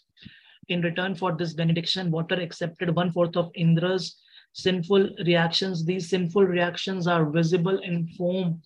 In 0.68 0.82
return 0.82 1.14
for 1.16 1.36
this 1.36 1.54
benediction, 1.54 2.10
water 2.10 2.36
accepted 2.36 2.96
one 2.96 3.12
fourth 3.12 3.38
of 3.38 3.52
Indra's 3.56 4.18
sinful 4.54 5.10
reactions. 5.26 5.86
These 5.86 6.10
sinful 6.10 6.44
reactions 6.44 7.08
are 7.08 7.30
visible 7.30 7.78
in 7.80 8.08
foam 8.18 8.62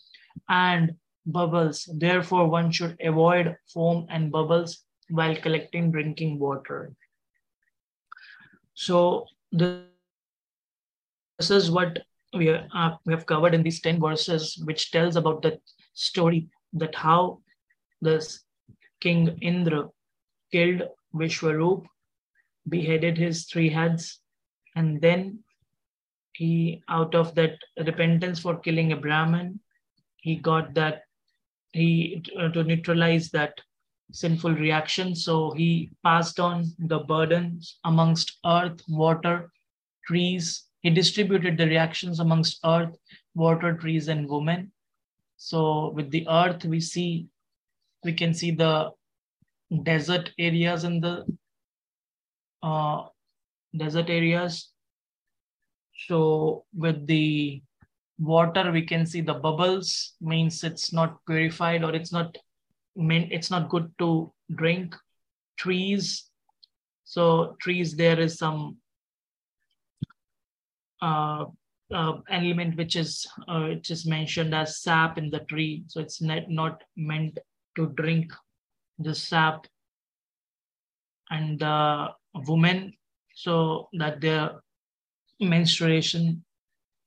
and 0.47 0.93
bubbles. 1.25 1.89
Therefore, 1.97 2.47
one 2.47 2.71
should 2.71 2.95
avoid 3.03 3.55
foam 3.73 4.05
and 4.09 4.31
bubbles 4.31 4.83
while 5.09 5.35
collecting 5.35 5.91
drinking 5.91 6.39
water. 6.39 6.93
So 8.75 9.25
this 9.51 9.81
is 11.39 11.71
what 11.71 11.99
we, 12.33 12.49
uh, 12.51 12.95
have 13.09 13.25
covered 13.25 13.53
in 13.53 13.63
these 13.63 13.81
10 13.81 13.99
verses, 13.99 14.61
which 14.63 14.91
tells 14.91 15.15
about 15.15 15.41
the 15.41 15.59
story 15.93 16.47
that 16.73 16.95
how 16.95 17.41
Thus, 18.01 18.43
King 19.01 19.37
Indra 19.41 19.89
killed 20.51 20.83
Vishwarup, 21.13 21.85
beheaded 22.67 23.17
his 23.17 23.45
three 23.45 23.69
heads, 23.69 24.19
and 24.75 25.01
then 25.01 25.43
he, 26.33 26.81
out 26.87 27.15
of 27.15 27.35
that 27.35 27.57
repentance 27.77 28.39
for 28.39 28.57
killing 28.57 28.91
a 28.91 28.97
Brahmin, 28.97 29.59
he 30.17 30.35
got 30.35 30.73
that 30.75 31.03
he 31.71 32.23
uh, 32.37 32.49
to 32.49 32.63
neutralize 32.63 33.29
that 33.29 33.59
sinful 34.11 34.53
reaction. 34.55 35.15
So 35.15 35.51
he 35.51 35.91
passed 36.03 36.39
on 36.39 36.65
the 36.79 36.99
burdens 36.99 37.79
amongst 37.83 38.39
earth, 38.45 38.81
water, 38.87 39.51
trees. 40.05 40.65
He 40.81 40.89
distributed 40.89 41.57
the 41.57 41.67
reactions 41.67 42.19
amongst 42.19 42.59
earth, 42.65 42.97
water, 43.35 43.75
trees, 43.75 44.07
and 44.07 44.27
women. 44.27 44.71
So 45.37 45.89
with 45.89 46.09
the 46.09 46.27
earth, 46.27 46.65
we 46.65 46.79
see 46.79 47.27
we 48.03 48.13
can 48.13 48.33
see 48.33 48.51
the 48.51 48.91
desert 49.83 50.31
areas 50.37 50.83
in 50.83 50.99
the 51.01 51.25
uh, 52.63 53.05
desert 53.75 54.09
areas. 54.09 54.71
So 56.07 56.65
with 56.73 57.05
the 57.07 57.61
water, 58.17 58.71
we 58.71 58.83
can 58.85 59.05
see 59.05 59.21
the 59.21 59.33
bubbles 59.33 60.13
means 60.21 60.63
it's 60.63 60.91
not 60.93 61.17
purified 61.25 61.83
or 61.83 61.93
it's 61.93 62.11
not 62.11 62.37
meant 62.95 63.31
it's 63.31 63.51
not 63.51 63.69
good 63.69 63.91
to 63.99 64.31
drink. 64.55 64.95
Trees, 65.57 66.29
so 67.03 67.57
trees 67.59 67.97
there 67.97 68.17
is 68.17 68.37
some 68.37 68.77
uh, 71.01 71.45
uh, 71.93 72.13
element 72.29 72.77
which 72.77 72.95
is 72.95 73.27
uh, 73.47 73.67
which 73.67 73.91
is 73.91 74.05
mentioned 74.05 74.55
as 74.55 74.81
sap 74.81 75.17
in 75.17 75.29
the 75.29 75.39
tree. 75.39 75.83
So 75.87 75.99
it's 75.99 76.21
not 76.21 76.49
not 76.49 76.81
meant 76.95 77.37
to 77.79 77.87
drink 77.95 78.33
the 78.99 79.15
sap 79.15 79.65
and 81.31 81.59
the 81.59 82.09
women 82.47 82.93
so 83.33 83.87
that 83.93 84.19
their 84.19 84.59
menstruation 85.39 86.43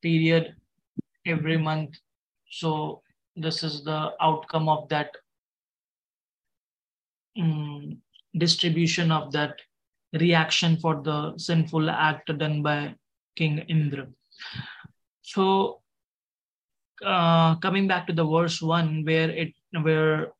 period 0.00 0.56
every 1.26 1.58
month. 1.58 1.98
So 2.50 3.02
this 3.36 3.62
is 3.62 3.84
the 3.84 4.12
outcome 4.20 4.68
of 4.68 4.88
that 4.88 5.10
um, 7.38 7.98
distribution 8.36 9.12
of 9.12 9.32
that 9.32 9.60
reaction 10.14 10.78
for 10.78 11.02
the 11.02 11.36
sinful 11.36 11.90
act 11.90 12.32
done 12.38 12.62
by 12.62 12.94
king 13.36 13.58
indra. 13.68 14.06
So 15.20 15.80
uh, 17.04 17.56
coming 17.56 17.88
back 17.88 18.06
to 18.06 18.12
the 18.12 18.24
verse 18.24 18.62
one 18.62 19.04
where 19.04 19.30
it 19.30 19.52
where 19.82 20.32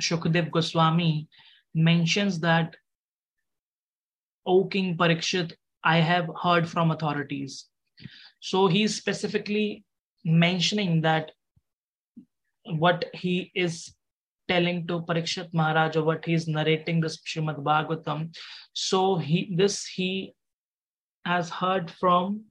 Shukadev 0.00 0.50
Goswami 0.50 1.28
mentions 1.74 2.40
that, 2.40 2.76
O 4.46 4.64
King 4.64 4.96
Parikshit, 4.96 5.52
I 5.84 5.98
have 5.98 6.30
heard 6.42 6.68
from 6.68 6.90
authorities. 6.90 7.66
So 8.40 8.66
he's 8.66 8.94
specifically 8.94 9.84
mentioning 10.24 11.02
that 11.02 11.32
what 12.64 13.06
he 13.14 13.50
is 13.54 13.94
telling 14.48 14.86
to 14.86 15.00
Parikshit 15.02 15.52
Maharaj 15.52 15.96
or 15.96 16.04
what 16.04 16.24
he's 16.24 16.48
narrating 16.48 17.00
this 17.00 17.18
Srimad 17.18 17.62
Bhagavatam. 17.62 18.34
So 18.72 19.16
he 19.16 19.54
this 19.56 19.86
he 19.86 20.34
has 21.24 21.50
heard 21.50 21.90
from 21.90 22.44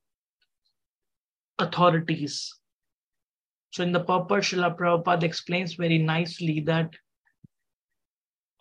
authorities. 1.60 2.54
So 3.72 3.84
in 3.84 3.92
the 3.92 4.00
purport, 4.00 4.44
Srila 4.44 4.78
Prabhupada 4.78 5.24
explains 5.24 5.74
very 5.74 5.98
nicely 5.98 6.62
that 6.62 6.92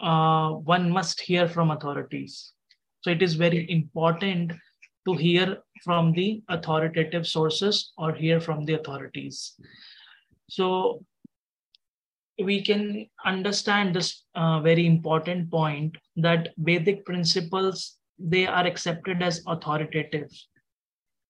uh, 0.01 0.51
one 0.51 0.91
must 0.91 1.21
hear 1.21 1.49
from 1.49 1.71
authorities. 1.71 2.53
So 3.01 3.11
it 3.11 3.23
is 3.23 3.35
very 3.35 3.71
important 3.71 4.53
to 5.07 5.15
hear 5.15 5.59
from 5.85 6.13
the 6.13 6.43
authoritative 6.49 7.27
sources 7.27 7.93
or 7.97 8.13
hear 8.13 8.41
from 8.41 8.65
the 8.65 8.75
authorities. 8.75 9.55
So 10.49 11.05
we 12.43 12.63
can 12.63 13.09
understand 13.25 13.95
this 13.95 14.25
uh, 14.35 14.61
very 14.61 14.87
important 14.87 15.51
point 15.51 15.97
that 16.17 16.49
Vedic 16.59 17.05
principles, 17.05 17.97
they 18.19 18.47
are 18.47 18.67
accepted 18.67 19.23
as 19.23 19.43
authoritative 19.47 20.31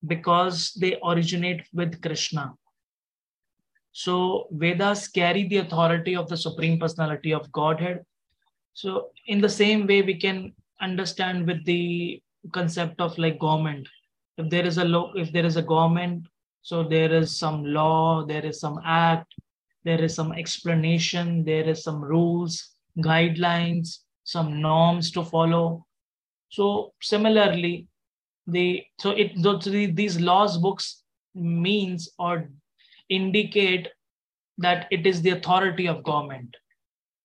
because 0.05 0.73
they 0.73 0.97
originate 1.03 1.61
with 1.73 2.01
Krishna. 2.01 2.53
So 3.91 4.47
Vedas 4.51 5.07
carry 5.07 5.47
the 5.47 5.57
authority 5.57 6.15
of 6.15 6.27
the 6.27 6.37
Supreme 6.37 6.79
Personality 6.79 7.33
of 7.33 7.51
Godhead 7.51 8.05
so 8.77 9.09
in 9.25 9.41
the 9.41 9.49
same 9.49 9.87
way, 9.87 10.03
we 10.03 10.13
can 10.13 10.53
understand 10.79 11.47
with 11.47 11.65
the 11.65 12.21
concept 12.53 13.01
of 13.01 13.17
like 13.17 13.39
government. 13.39 13.87
If 14.37 14.51
there 14.51 14.67
is 14.67 14.77
a 14.77 14.85
law, 14.85 15.13
if 15.15 15.33
there 15.33 15.47
is 15.47 15.57
a 15.57 15.63
government, 15.63 16.27
so 16.61 16.83
there 16.83 17.11
is 17.11 17.35
some 17.35 17.65
law, 17.65 18.23
there 18.23 18.45
is 18.45 18.59
some 18.59 18.79
act, 18.85 19.33
there 19.83 19.99
is 19.99 20.13
some 20.13 20.31
explanation, 20.31 21.43
there 21.43 21.67
is 21.67 21.83
some 21.83 22.03
rules, 22.03 22.75
guidelines, 22.99 24.01
some 24.25 24.61
norms 24.61 25.09
to 25.13 25.25
follow. 25.25 25.83
So 26.49 26.93
similarly, 27.01 27.87
the 28.45 28.83
so 28.99 29.09
it 29.09 29.31
so 29.41 29.57
these 29.57 30.19
laws 30.19 30.59
books 30.59 31.01
means 31.33 32.09
or 32.19 32.47
indicate 33.09 33.87
that 34.59 34.87
it 34.91 35.07
is 35.07 35.23
the 35.23 35.31
authority 35.31 35.87
of 35.87 36.03
government 36.03 36.55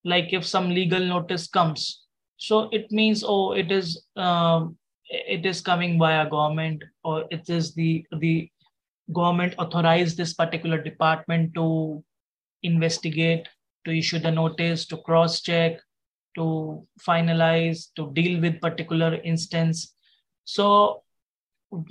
like 0.05 0.33
if 0.33 0.45
some 0.47 0.71
legal 0.71 1.01
notice 1.01 1.47
comes 1.47 2.03
So 2.43 2.69
it 2.73 2.91
means, 2.91 3.23
oh, 3.23 3.53
it 3.53 3.71
is 3.71 4.03
um, 4.17 4.77
it 5.09 5.47
is 5.47 5.61
coming 5.61 5.97
by 5.97 6.11
via 6.15 6.29
government, 6.29 6.83
or 7.05 7.25
it 7.31 7.49
is 7.49 7.73
the 7.75 8.05
the 8.19 8.51
government 9.13 9.55
authorized 9.59 10.17
this 10.17 10.35
particular 10.35 10.83
department 10.83 11.55
to 11.55 12.03
investigate, 12.65 13.47
to 13.85 13.97
issue 13.97 14.19
the 14.19 14.33
notice, 14.33 14.87
to 14.87 14.97
cross 14.97 15.41
check, 15.41 15.79
to 16.35 16.85
finalize, 17.07 17.87
to 17.95 18.11
deal 18.13 18.41
with 18.41 18.61
particular 18.61 19.15
instance. 19.23 19.95
So 20.45 21.03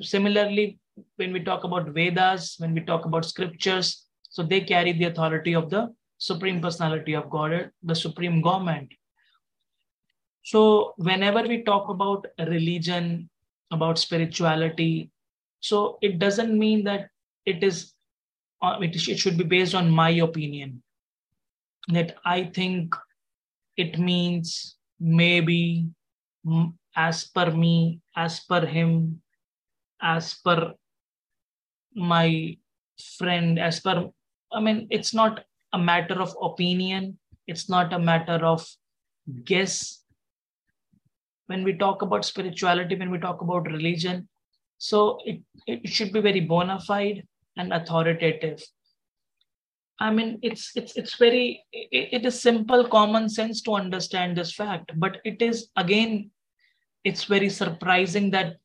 similarly, 0.02 0.80
when 1.15 1.32
we 1.32 1.39
talk 1.43 1.63
about 1.63 1.93
Vedas, 1.95 2.56
when 2.60 2.74
we 2.74 2.82
talk 2.82 3.06
about 3.06 3.24
scriptures, 3.24 4.06
so 4.30 4.43
they 4.43 4.60
carry 4.60 4.91
the 4.91 5.06
authority 5.06 5.56
of 5.56 5.69
the 5.69 5.93
Supreme 6.21 6.62
Personality 6.62 7.13
of 7.17 7.29
God, 7.29 7.71
the 7.81 7.95
Supreme 7.95 8.41
Government. 8.41 8.93
So 10.43 10.93
whenever 10.97 11.41
we 11.41 11.63
talk 11.63 11.89
about 11.89 12.27
religion, 12.38 13.29
about 13.71 13.97
spirituality, 13.97 15.10
so 15.62 15.97
it 16.01 16.19
doesn't 16.19 16.57
mean 16.57 16.84
that 16.84 17.10
it 17.45 17.63
is 17.63 17.93
uh, 18.62 18.77
it 18.81 18.93
should 18.99 19.38
be 19.38 19.43
based 19.43 19.73
on 19.73 19.89
my 19.89 20.10
opinion 20.10 20.81
that 21.88 22.15
i 22.25 22.43
think 22.43 22.95
it 23.77 23.97
means 23.97 24.77
maybe 24.99 25.88
as 26.95 27.25
per 27.25 27.49
me 27.51 27.99
as 28.15 28.41
per 28.41 28.65
him 28.65 29.21
as 30.01 30.36
per 30.45 30.73
my 31.95 32.57
friend 33.17 33.57
as 33.57 33.79
per 33.79 34.10
i 34.51 34.60
mean 34.60 34.88
it's 34.89 35.13
not 35.13 35.43
a 35.73 35.79
matter 35.79 36.21
of 36.21 36.36
opinion 36.41 37.17
it's 37.47 37.69
not 37.69 37.93
a 37.93 37.99
matter 37.99 38.45
of 38.45 38.67
guess 39.45 40.03
when 41.47 41.63
we 41.63 41.73
talk 41.73 42.01
about 42.01 42.25
spirituality 42.25 42.95
when 42.95 43.12
we 43.12 43.19
talk 43.19 43.41
about 43.41 43.71
religion 43.71 44.27
so 44.81 45.19
it, 45.25 45.41
it 45.67 45.88
should 45.88 46.12
be 46.12 46.21
very 46.21 46.39
bona 46.39 46.79
fide 46.79 47.23
and 47.55 47.71
authoritative. 47.71 48.63
I 49.99 50.10
mean, 50.10 50.39
it's 50.41 50.71
it's 50.75 50.97
it's 50.97 51.15
very 51.17 51.63
it, 51.71 52.10
it 52.17 52.25
is 52.25 52.41
simple 52.41 52.88
common 52.88 53.29
sense 53.29 53.62
to 53.62 53.75
understand 53.75 54.36
this 54.36 54.51
fact, 54.55 54.91
but 54.95 55.19
it 55.23 55.39
is 55.39 55.69
again, 55.75 56.31
it's 57.03 57.25
very 57.25 57.49
surprising 57.49 58.31
that 58.31 58.55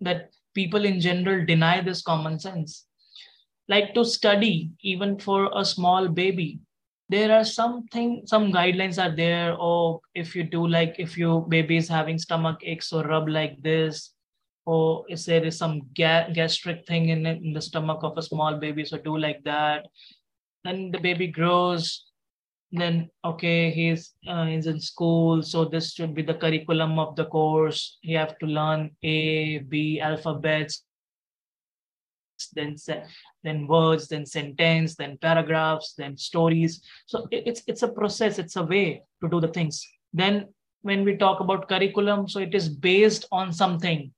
that 0.00 0.30
people 0.54 0.84
in 0.84 1.00
general 1.00 1.46
deny 1.46 1.80
this 1.80 2.02
common 2.02 2.40
sense. 2.40 2.86
Like 3.68 3.94
to 3.94 4.04
study, 4.04 4.70
even 4.82 5.18
for 5.18 5.50
a 5.54 5.64
small 5.64 6.08
baby, 6.08 6.60
there 7.08 7.32
are 7.32 7.44
something 7.44 8.22
some 8.26 8.52
guidelines 8.52 9.02
are 9.02 9.14
there 9.14 9.54
or 9.56 10.00
if 10.14 10.34
you 10.34 10.42
do 10.42 10.66
like 10.66 10.96
if 10.98 11.16
your 11.18 11.46
baby 11.46 11.76
is 11.76 11.88
having 11.88 12.18
stomach 12.18 12.58
aches 12.62 12.92
or 12.92 13.04
rub 13.04 13.28
like 13.28 13.60
this 13.62 14.12
or 14.64 15.04
if 15.08 15.24
there 15.24 15.44
is 15.44 15.58
some 15.58 15.82
ga- 15.94 16.30
gastric 16.32 16.86
thing 16.86 17.10
in, 17.10 17.26
in 17.26 17.52
the 17.52 17.60
stomach 17.60 18.00
of 18.02 18.16
a 18.16 18.22
small 18.22 18.56
baby 18.56 18.84
so 18.84 18.96
do 18.96 19.16
like 19.18 19.42
that. 19.44 19.86
Then 20.64 20.90
the 20.90 20.98
baby 20.98 21.28
grows 21.28 22.04
then 22.72 23.08
okay 23.24 23.70
he's 23.70 24.14
uh, 24.26 24.46
he's 24.46 24.66
in 24.66 24.80
school 24.80 25.42
so 25.42 25.64
this 25.64 25.92
should 25.92 26.12
be 26.14 26.22
the 26.22 26.34
curriculum 26.34 26.98
of 26.98 27.14
the 27.16 27.26
course. 27.26 27.98
He 28.00 28.14
have 28.14 28.38
to 28.38 28.46
learn 28.46 28.90
a 29.02 29.58
b 29.58 30.00
alphabets 30.00 30.82
then 32.48 32.76
then 33.42 33.66
words 33.66 34.08
then 34.08 34.26
sentence 34.26 34.94
then 34.94 35.18
paragraphs 35.18 35.94
then 35.96 36.16
stories. 36.16 36.82
So 37.06 37.26
it's 37.30 37.62
it's 37.66 37.82
a 37.82 37.88
process 37.88 38.38
it's 38.38 38.56
a 38.56 38.62
way 38.62 39.02
to 39.22 39.28
do 39.28 39.40
the 39.40 39.48
things. 39.48 39.86
Then 40.12 40.48
when 40.82 41.04
we 41.04 41.16
talk 41.16 41.40
about 41.40 41.68
curriculum 41.68 42.28
so 42.28 42.40
it 42.40 42.54
is 42.54 42.68
based 42.68 43.26
on 43.32 43.52
something. 43.52 44.12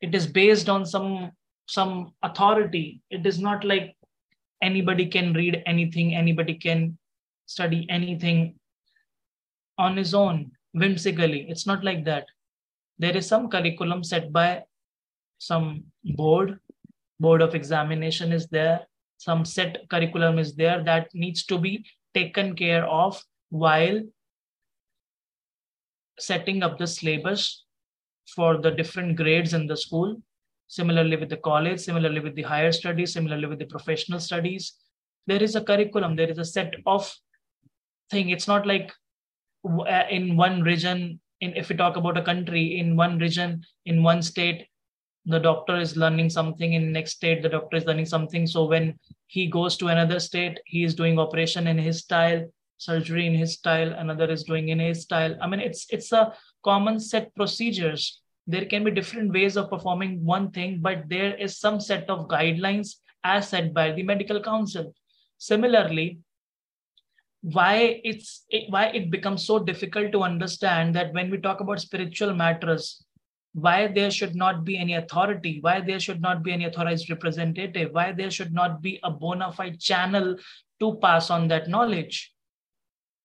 It 0.00 0.14
is 0.14 0.26
based 0.26 0.68
on 0.68 0.84
some 0.84 1.32
some 1.66 2.12
authority. 2.22 3.00
It 3.10 3.26
is 3.26 3.38
not 3.38 3.64
like 3.64 3.96
anybody 4.62 5.06
can 5.06 5.32
read 5.32 5.62
anything 5.66 6.14
anybody 6.14 6.54
can 6.54 6.98
study 7.46 7.86
anything 7.88 8.54
on 9.78 9.96
his 9.96 10.14
own 10.14 10.50
whimsically. 10.72 11.46
It's 11.48 11.66
not 11.66 11.84
like 11.84 12.04
that. 12.04 12.26
There 12.98 13.16
is 13.16 13.26
some 13.26 13.48
curriculum 13.48 14.04
set 14.04 14.32
by 14.32 14.64
some 15.38 15.84
board 16.04 16.58
board 17.20 17.42
of 17.42 17.54
examination 17.54 18.32
is 18.32 18.46
there 18.48 18.80
some 19.18 19.44
set 19.44 19.88
curriculum 19.88 20.38
is 20.38 20.54
there 20.54 20.82
that 20.84 21.08
needs 21.14 21.44
to 21.46 21.58
be 21.58 21.84
taken 22.14 22.54
care 22.54 22.86
of 22.86 23.22
while 23.50 24.00
setting 26.18 26.62
up 26.62 26.78
the 26.78 26.86
syllabus 26.86 27.64
for 28.34 28.58
the 28.58 28.70
different 28.70 29.16
grades 29.16 29.54
in 29.54 29.66
the 29.66 29.76
school. 29.76 30.16
Similarly 30.68 31.16
with 31.16 31.28
the 31.28 31.36
college, 31.36 31.80
similarly 31.80 32.20
with 32.20 32.34
the 32.34 32.42
higher 32.42 32.72
studies, 32.72 33.12
similarly 33.12 33.46
with 33.46 33.60
the 33.60 33.66
professional 33.66 34.18
studies. 34.18 34.72
There 35.26 35.42
is 35.42 35.54
a 35.54 35.62
curriculum, 35.62 36.16
there 36.16 36.30
is 36.30 36.38
a 36.38 36.44
set 36.44 36.74
of 36.86 37.12
thing. 38.10 38.30
It's 38.30 38.48
not 38.48 38.66
like 38.66 38.92
uh, 39.64 40.02
in 40.10 40.36
one 40.36 40.62
region, 40.62 41.20
in, 41.40 41.54
if 41.54 41.68
we 41.68 41.76
talk 41.76 41.96
about 41.96 42.18
a 42.18 42.22
country, 42.22 42.78
in 42.80 42.96
one 42.96 43.18
region, 43.18 43.62
in 43.84 44.02
one 44.02 44.22
state, 44.22 44.66
the 45.26 45.38
doctor 45.38 45.76
is 45.76 45.96
learning 45.96 46.30
something 46.30 46.72
in 46.74 46.92
next 46.92 47.12
state 47.12 47.42
the 47.42 47.48
doctor 47.48 47.76
is 47.76 47.84
learning 47.84 48.06
something 48.06 48.46
so 48.46 48.64
when 48.64 48.94
he 49.26 49.46
goes 49.46 49.76
to 49.76 49.88
another 49.88 50.20
state 50.20 50.60
he 50.66 50.84
is 50.84 50.94
doing 50.94 51.18
operation 51.18 51.66
in 51.66 51.78
his 51.78 51.98
style 51.98 52.44
surgery 52.78 53.26
in 53.26 53.34
his 53.34 53.54
style 53.54 53.92
another 53.94 54.30
is 54.30 54.44
doing 54.44 54.68
in 54.68 54.78
his 54.78 55.02
style 55.02 55.36
i 55.40 55.46
mean 55.46 55.60
it's 55.60 55.86
it's 55.90 56.12
a 56.12 56.32
common 56.66 56.98
set 56.98 57.34
procedures. 57.36 58.20
There 58.48 58.66
can 58.66 58.84
be 58.84 58.90
different 58.90 59.32
ways 59.32 59.56
of 59.56 59.70
performing 59.70 60.24
one 60.24 60.50
thing, 60.50 60.80
but 60.82 61.08
there 61.08 61.34
is 61.46 61.58
some 61.58 61.80
set 61.80 62.10
of 62.10 62.28
guidelines 62.28 62.96
as 63.24 63.48
set 63.50 63.72
by 63.72 63.92
the 63.92 64.02
medical 64.02 64.42
council. 64.42 64.92
Similarly, 65.38 66.18
why 67.42 68.00
it's 68.02 68.44
it, 68.50 68.70
why 68.70 68.86
it 68.86 69.10
becomes 69.10 69.46
so 69.46 69.58
difficult 69.70 70.12
to 70.12 70.22
understand 70.22 70.94
that 70.96 71.12
when 71.14 71.30
we 71.30 71.38
talk 71.38 71.60
about 71.60 71.80
spiritual 71.80 72.34
matters, 72.34 73.04
why 73.56 73.86
there 73.86 74.10
should 74.10 74.36
not 74.36 74.64
be 74.64 74.76
any 74.76 74.96
authority, 74.96 75.60
why 75.62 75.80
there 75.80 75.98
should 75.98 76.20
not 76.20 76.42
be 76.42 76.52
any 76.52 76.66
authorized 76.66 77.08
representative, 77.08 77.88
why 77.92 78.12
there 78.12 78.30
should 78.30 78.52
not 78.52 78.82
be 78.82 79.00
a 79.02 79.10
bona 79.10 79.50
fide 79.50 79.80
channel 79.80 80.36
to 80.78 80.94
pass 80.96 81.30
on 81.30 81.48
that 81.48 81.66
knowledge. 81.66 82.34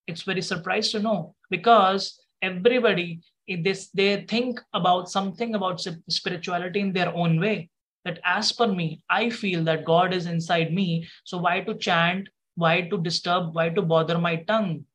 It's 0.08 0.22
very 0.22 0.41
surprised 0.41 0.94
to 0.94 1.00
know 1.00 1.36
because 1.50 2.22
everybody 2.41 3.20
this 3.63 3.89
they 3.89 4.22
think 4.30 4.62
about 4.74 5.10
something 5.10 5.56
about 5.56 5.86
spirituality 6.10 6.80
in 6.80 6.94
their 6.94 7.13
own 7.13 7.38
way 7.38 7.70
that 8.06 8.20
as 8.24 8.52
per 8.54 8.67
me 8.67 9.04
i 9.10 9.30
feel 9.30 9.62
that 9.63 9.84
god 9.84 10.13
is 10.13 10.26
inside 10.26 10.74
me 10.74 11.06
so 11.26 11.38
why 11.38 11.60
to 11.60 11.76
chant 11.76 12.30
why 12.56 12.82
to 12.82 12.98
disturb 13.02 13.54
why 13.54 13.67
to 13.67 13.82
bother 13.82 14.17
my 14.17 14.38
tongue 14.52 14.86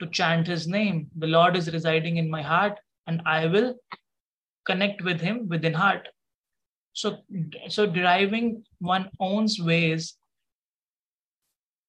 to 0.00 0.06
chant 0.06 0.46
his 0.46 0.66
name 0.66 1.08
the 1.18 1.26
lord 1.26 1.56
is 1.56 1.74
residing 1.74 2.16
in 2.16 2.30
my 2.30 2.40
heart 2.40 2.80
and 3.06 3.20
i 3.26 3.46
will 3.46 3.74
connect 4.64 5.02
with 5.02 5.20
him 5.20 5.48
within 5.48 5.74
heart 5.74 6.08
so 6.92 7.18
so 7.68 7.86
deriving 7.86 8.62
one 8.78 9.08
own's 9.18 9.60
ways 9.60 10.16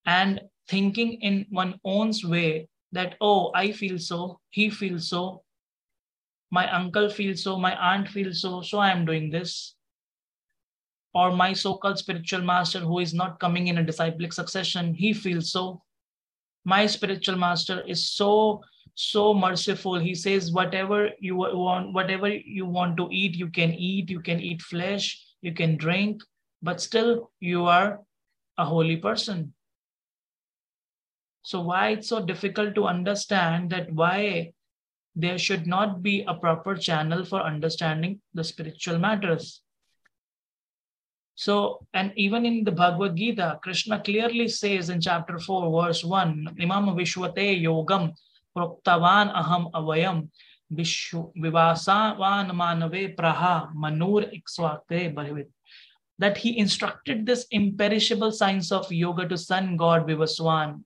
and 0.06 0.42
thinking 0.68 1.14
in 1.22 1.46
one 1.50 1.80
own's 1.84 2.24
way 2.24 2.68
that 2.92 3.16
oh 3.22 3.52
i 3.56 3.72
feel 3.72 3.98
so 3.98 4.40
he 4.50 4.70
feels 4.70 5.10
so 5.10 5.44
my 6.52 6.70
uncle 6.70 7.10
feels 7.10 7.44
so, 7.44 7.58
my 7.58 7.76
aunt 7.94 8.10
feels 8.10 8.42
so, 8.42 8.62
so 8.62 8.78
I 8.78 8.92
am 8.92 9.06
doing 9.06 9.32
this. 9.32 9.76
Or 11.14 11.32
my 11.32 11.54
so 11.54 11.76
called 11.76 11.98
spiritual 11.98 12.42
master, 12.42 12.80
who 12.80 13.00
is 13.00 13.14
not 13.14 13.40
coming 13.40 13.68
in 13.68 13.78
a 13.78 13.84
disciplic 13.84 14.34
succession, 14.34 14.94
he 14.94 15.14
feels 15.14 15.52
so. 15.52 15.82
My 16.66 16.86
spiritual 16.88 17.38
master 17.38 17.82
is 17.88 18.10
so, 18.10 18.62
so 18.96 19.34
merciful. 19.34 20.00
He 20.00 20.16
says, 20.16 20.52
whatever 20.52 21.10
you 21.20 21.36
want, 21.36 21.94
whatever 21.94 22.30
you 22.30 22.66
want 22.66 22.98
to 22.98 23.08
eat, 23.12 23.36
you 23.36 23.48
can 23.48 23.74
eat, 23.74 24.10
you 24.10 24.22
can 24.22 24.40
eat 24.40 24.62
flesh, 24.62 25.24
you 25.42 25.54
can 25.54 25.78
drink, 25.78 26.22
but 26.62 26.82
still 26.82 27.32
you 27.40 27.66
are 27.66 28.00
a 28.58 28.66
holy 28.66 28.98
person. 28.98 29.54
So, 31.44 31.62
why 31.62 31.90
it's 31.90 32.10
so 32.10 32.24
difficult 32.24 32.76
to 32.76 32.86
understand 32.86 33.72
that 33.72 33.92
why 33.92 34.54
there 35.16 35.38
should 35.38 35.68
not 35.68 36.02
be 36.04 36.24
a 36.28 36.36
proper 36.36 36.76
channel 36.76 37.26
for 37.26 37.42
understanding 37.42 38.22
the 38.34 38.44
spiritual 38.44 39.00
matters. 39.00 39.62
So, 41.36 41.88
and 41.94 42.14
even 42.16 42.46
in 42.46 42.64
the 42.64 42.72
Bhagavad 42.72 43.16
Gita, 43.16 43.60
Krishna 43.64 44.00
clearly 44.00 44.48
says 44.48 44.90
in 44.90 45.02
chapter 45.02 45.40
4, 45.40 45.88
verse 45.88 46.04
1, 46.04 46.58
Imam 46.62 46.86
Vishwate 46.96 47.64
Yogam 47.64 48.14
Proktavan 48.58 49.34
Aham 49.34 49.72
Avayam 49.72 50.30
Vivasavan 50.72 52.52
Manave 52.54 53.16
Praha 53.16 53.74
Manur 53.74 54.32
Ikswakte 54.34 55.14
Bhavit. 55.14 55.48
That 56.20 56.38
he 56.38 56.58
instructed 56.58 57.26
this 57.26 57.46
imperishable 57.52 58.32
science 58.32 58.72
of 58.72 58.92
yoga 58.92 59.28
to 59.28 59.38
sun 59.38 59.76
god 59.78 60.08
Vivaswan. 60.08 60.84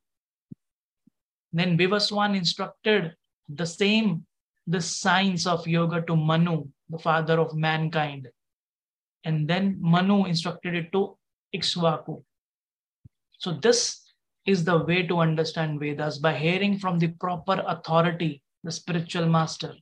Then 1.51 1.77
Vivaswan 1.77 2.35
instructed 2.35 3.15
the 3.49 3.65
same, 3.65 4.25
the 4.67 4.81
science 4.81 5.45
of 5.45 5.67
yoga 5.67 6.01
to 6.01 6.15
Manu, 6.15 6.67
the 6.89 6.99
father 6.99 7.39
of 7.39 7.55
mankind. 7.55 8.29
And 9.23 9.47
then 9.47 9.77
Manu 9.79 10.25
instructed 10.25 10.75
it 10.75 10.91
to 10.93 11.17
Ikshvaku. 11.53 12.23
So 13.37 13.53
this 13.53 14.04
is 14.45 14.63
the 14.63 14.77
way 14.77 15.05
to 15.07 15.19
understand 15.19 15.79
Vedas 15.79 16.19
by 16.19 16.35
hearing 16.37 16.77
from 16.77 16.99
the 16.99 17.07
proper 17.07 17.63
authority, 17.67 18.41
the 18.63 18.71
spiritual 18.71 19.25
master. 19.25 19.73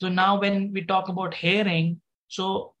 So 0.00 0.08
now 0.08 0.38
when 0.38 0.72
we 0.72 0.84
talk 0.84 1.08
about 1.08 1.34
hearing, 1.34 2.00
so 2.28 2.74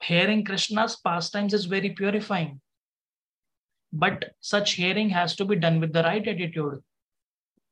hearing 0.00 0.44
Krishna's 0.44 0.96
pastimes 0.96 1.52
is 1.52 1.64
very 1.64 1.90
purifying. 1.90 2.60
But 3.92 4.34
such 4.40 4.72
hearing 4.72 5.08
has 5.10 5.34
to 5.36 5.44
be 5.44 5.56
done 5.56 5.80
with 5.80 5.92
the 5.92 6.02
right 6.02 6.26
attitude. 6.26 6.80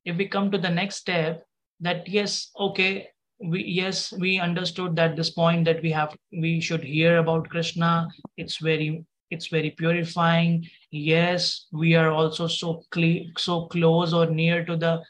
If 0.05 0.17
we 0.17 0.27
come 0.27 0.51
to 0.51 0.59
the 0.59 0.71
next 0.71 0.97
step, 0.97 1.45
that 1.81 2.09
yes, 2.09 2.51
okay, 2.59 3.09
we 3.39 3.65
yes, 3.65 4.13
we 4.13 4.39
understood 4.39 4.97
that 4.97 5.17
this 5.17 5.31
point 5.31 5.65
that 5.65 5.83
we 5.83 5.91
have 5.93 6.17
we 6.33 6.61
should 6.61 6.83
hear 6.83 7.19
about 7.19 7.49
Krishna. 7.51 8.09
It's 8.37 8.59
very 8.59 9.05
it's 9.33 9.49
very 9.49 9.71
purifying. 9.71 10.69
Yes, 10.91 11.67
we 11.73 11.95
are 11.95 12.11
also 12.11 12.47
so 12.47 12.85
clear, 12.91 13.25
so 13.39 13.67
close 13.67 14.13
or 14.13 14.27
near 14.27 14.65
to 14.65 14.77
the 14.77 15.03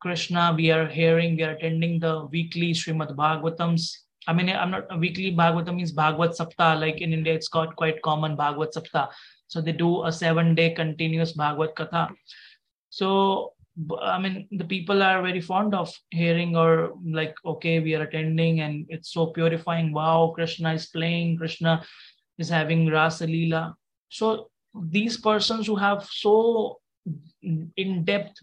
Krishna. 0.00 0.52
We 0.56 0.70
are 0.70 0.86
hearing, 0.86 1.36
we 1.36 1.44
are 1.44 1.52
attending 1.52 2.00
the 2.00 2.26
weekly 2.26 2.72
Srimad 2.72 3.14
Bhagavatams. 3.16 3.90
I 4.26 4.32
mean, 4.32 4.48
I'm 4.50 4.70
not 4.70 4.98
weekly 4.98 5.34
Bhagavatam 5.34 5.76
means 5.76 5.92
Bhagavad 5.92 6.30
Sapta. 6.30 6.78
Like 6.80 7.00
in 7.00 7.12
India, 7.12 7.34
it's 7.34 7.48
got 7.48 7.76
quite 7.76 8.02
common 8.02 8.36
Bhagavad 8.36 8.72
Sapta. 8.72 9.08
So 9.46 9.60
they 9.60 9.72
do 9.72 10.04
a 10.04 10.12
seven 10.12 10.54
day 10.54 10.70
continuous 10.70 11.32
Bhagavad 11.32 11.74
Katha. 11.74 12.10
So 12.90 13.52
I 14.02 14.18
mean, 14.20 14.46
the 14.52 14.64
people 14.64 15.02
are 15.02 15.20
very 15.20 15.40
fond 15.40 15.74
of 15.74 15.92
hearing 16.10 16.56
or 16.56 16.92
like, 17.04 17.34
okay, 17.44 17.80
we 17.80 17.94
are 17.96 18.02
attending 18.02 18.60
and 18.60 18.86
it's 18.88 19.12
so 19.12 19.26
purifying. 19.26 19.92
Wow, 19.92 20.32
Krishna 20.34 20.74
is 20.74 20.86
playing, 20.86 21.38
Krishna 21.38 21.84
is 22.38 22.48
having 22.48 22.88
Rasa 22.88 23.26
Leela. 23.26 23.74
So 24.08 24.50
these 24.74 25.16
persons 25.16 25.66
who 25.66 25.76
have 25.76 26.04
so 26.04 26.78
in-depth 27.76 28.36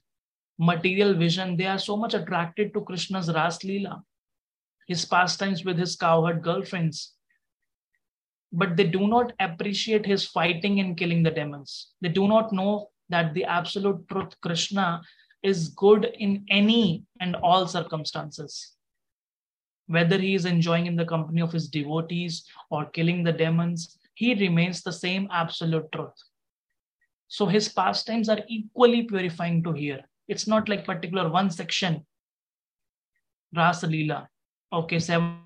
material 0.58 1.13
vision, 1.15 1.58
they 1.58 1.65
are 1.65 1.80
so 1.80 1.97
much 1.97 2.13
attracted 2.13 2.73
to 2.73 2.82
Krishna's 2.82 3.32
Ras 3.32 3.60
Leela, 3.60 4.01
his 4.88 5.06
pastimes 5.06 5.65
with 5.65 5.77
his 5.77 5.95
cowherd 5.95 6.43
girlfriends. 6.43 7.13
But 8.54 8.75
they 8.75 8.86
do 8.86 9.08
not 9.08 9.34
appreciate 9.39 10.06
his 10.06 10.27
fighting 10.27 10.80
and 10.80 10.97
killing 10.97 11.23
the 11.23 11.32
demons. 11.32 11.91
They 12.01 12.10
do 12.10 12.27
not 12.27 12.51
know 12.51 12.89
that 13.10 13.34
the 13.34 13.45
absolute 13.45 14.08
truth, 14.10 14.39
Krishna, 14.41 15.01
is 15.41 15.69
good 15.69 16.06
in 16.19 16.45
any 16.49 17.04
and 17.19 17.36
all 17.38 17.65
circumstances 17.67 18.75
whether 19.91 20.17
he 20.17 20.34
is 20.34 20.45
enjoying 20.45 20.88
in 20.88 20.95
the 20.95 21.06
company 21.06 21.41
of 21.41 21.51
his 21.51 21.67
devotees 21.67 22.45
or 22.69 22.86
killing 22.86 23.23
the 23.23 23.34
demons, 23.34 23.97
he 24.15 24.34
remains 24.36 24.82
the 24.82 24.91
same 24.91 25.27
absolute 25.32 25.91
truth. 25.91 26.17
So 27.27 27.45
his 27.45 27.69
pastimes 27.69 28.30
are 28.30 28.41
equally 28.47 29.04
purifying 29.04 29.63
to 29.63 29.73
hear. 29.73 30.01
It's 30.27 30.47
not 30.47 30.69
like 30.69 30.86
particular 30.86 31.30
one 31.30 31.49
section, 31.49 32.06
Rasa 33.56 33.88
Leela. 33.88 34.27
Okay, 34.73 34.99
seven 34.99 35.39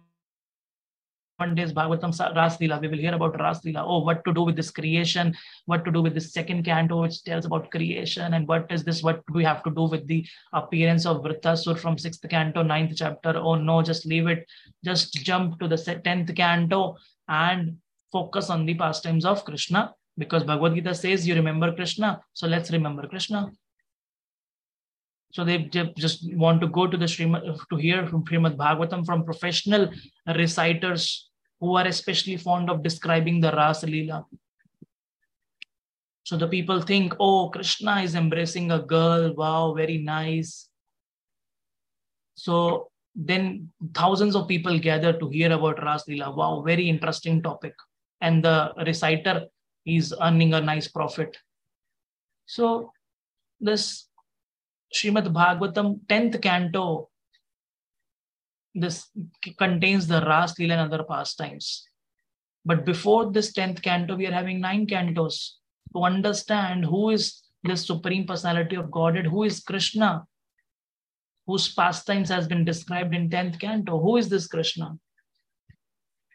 one 1.37 1.53
day 1.53 1.63
day's 1.63 1.73
Bhagavatam 1.73 2.35
Ras. 2.35 2.59
We 2.59 2.67
will 2.67 2.97
hear 2.97 3.13
about 3.13 3.39
Ras. 3.39 3.61
Oh, 3.75 3.99
what 3.99 4.23
to 4.25 4.33
do 4.33 4.43
with 4.43 4.55
this 4.55 4.71
creation, 4.71 5.35
what 5.65 5.83
to 5.85 5.91
do 5.91 6.01
with 6.01 6.13
this 6.13 6.31
second 6.33 6.63
canto, 6.63 7.01
which 7.01 7.23
tells 7.23 7.45
about 7.45 7.71
creation, 7.71 8.33
and 8.33 8.47
what 8.47 8.71
is 8.71 8.83
this, 8.83 9.03
what 9.03 9.25
do 9.27 9.33
we 9.33 9.43
have 9.43 9.63
to 9.63 9.71
do 9.71 9.83
with 9.83 10.07
the 10.07 10.25
appearance 10.53 11.05
of 11.05 11.23
Vritasur 11.23 11.77
from 11.77 11.97
sixth 11.97 12.25
canto, 12.29 12.63
ninth 12.63 12.93
chapter. 12.95 13.33
Oh 13.35 13.55
no, 13.55 13.81
just 13.81 14.05
leave 14.05 14.27
it. 14.27 14.45
Just 14.83 15.13
jump 15.13 15.59
to 15.59 15.67
the 15.67 15.77
tenth 15.77 16.33
canto 16.35 16.95
and 17.27 17.77
focus 18.11 18.49
on 18.49 18.65
the 18.65 18.75
pastimes 18.75 19.25
of 19.25 19.43
Krishna. 19.43 19.93
Because 20.17 20.43
Bhagavad 20.45 20.75
Gita 20.75 20.95
says 20.95 21.27
you 21.27 21.35
remember 21.35 21.73
Krishna. 21.75 22.21
So 22.31 22.47
let's 22.47 22.71
remember 22.71 23.05
Krishna. 23.07 23.51
So 25.35 25.43
they 25.43 25.57
just 25.97 26.33
want 26.33 26.61
to 26.61 26.67
go 26.67 26.87
to 26.87 26.95
the 26.95 27.03
Srimad, 27.03 27.43
to 27.69 27.75
hear 27.75 28.07
from 28.07 28.23
Srimad 28.23 28.55
Bhagavatam 28.55 29.05
from 29.05 29.25
professional 29.25 29.91
reciters 30.33 31.29
who 31.59 31.75
are 31.75 31.85
especially 31.85 32.37
fond 32.37 32.69
of 32.69 32.81
describing 32.81 33.41
the 33.41 33.51
Rasa 33.51 33.87
Leela. 33.87 34.23
So 36.23 36.37
the 36.37 36.47
people 36.47 36.79
think, 36.79 37.15
oh, 37.19 37.49
Krishna 37.49 38.01
is 38.01 38.15
embracing 38.15 38.71
a 38.71 38.79
girl. 38.79 39.35
Wow, 39.35 39.73
very 39.73 39.97
nice. 39.97 40.69
So 42.35 42.87
then 43.13 43.73
thousands 43.93 44.37
of 44.37 44.47
people 44.47 44.79
gather 44.79 45.11
to 45.19 45.27
hear 45.27 45.51
about 45.51 45.83
Ras 45.83 46.05
Leela. 46.05 46.33
Wow, 46.33 46.63
very 46.65 46.87
interesting 46.87 47.43
topic. 47.43 47.73
And 48.21 48.41
the 48.41 48.71
reciter 48.85 49.47
is 49.85 50.15
earning 50.21 50.53
a 50.53 50.61
nice 50.61 50.87
profit. 50.87 51.35
So 52.45 52.93
this 53.59 54.07
Srimad 54.95 55.27
Bhagavatam, 55.33 55.99
10th 56.07 56.41
canto, 56.41 57.09
this 58.73 59.09
contains 59.57 60.07
the 60.07 60.21
Ras 60.21 60.53
Leela 60.57 60.71
and 60.71 60.93
other 60.93 61.03
pastimes. 61.03 61.87
But 62.63 62.85
before 62.85 63.31
this 63.31 63.53
10th 63.53 63.81
canto, 63.81 64.15
we 64.15 64.25
are 64.25 64.31
having 64.31 64.59
nine 64.59 64.87
cantos 64.87 65.51
to 65.93 66.03
understand 66.03 66.85
who 66.85 67.09
is 67.09 67.43
this 67.63 67.85
Supreme 67.85 68.25
Personality 68.25 68.75
of 68.75 68.89
Godhead, 68.91 69.25
who 69.25 69.43
is 69.43 69.59
Krishna, 69.59 70.25
whose 71.45 71.73
pastimes 71.73 72.29
has 72.29 72.47
been 72.47 72.65
described 72.65 73.13
in 73.13 73.29
10th 73.29 73.59
canto. 73.59 73.99
Who 73.99 74.17
is 74.17 74.29
this 74.29 74.47
Krishna? 74.47 74.97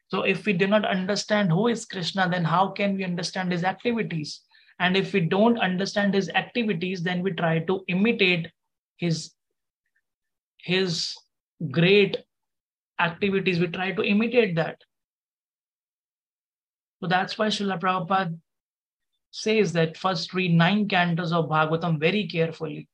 So 0.08 0.22
if 0.22 0.44
we 0.44 0.52
do 0.52 0.66
not 0.66 0.84
understand 0.84 1.50
who 1.50 1.68
is 1.68 1.84
Krishna, 1.84 2.28
then 2.28 2.44
how 2.44 2.68
can 2.68 2.96
we 2.96 3.04
understand 3.04 3.52
his 3.52 3.64
activities? 3.64 4.40
And 4.80 4.96
if 4.96 5.12
we 5.12 5.20
don't 5.20 5.58
understand 5.58 6.14
his 6.14 6.30
activities, 6.30 7.02
then 7.02 7.22
we 7.22 7.32
try 7.32 7.58
to 7.60 7.84
imitate 7.86 8.48
his, 8.96 9.32
his 10.56 11.14
great 11.70 12.16
activities. 12.98 13.60
We 13.60 13.66
try 13.66 13.92
to 13.92 14.02
imitate 14.02 14.56
that. 14.56 14.80
So 17.00 17.08
that's 17.08 17.36
why 17.36 17.48
Srila 17.48 17.78
Prabhupada 17.78 18.38
says 19.30 19.72
that 19.74 19.98
first 19.98 20.32
read 20.32 20.54
nine 20.54 20.88
cantos 20.88 21.32
of 21.32 21.50
Bhagavatam 21.50 22.00
very 22.00 22.26
carefully. 22.26 22.88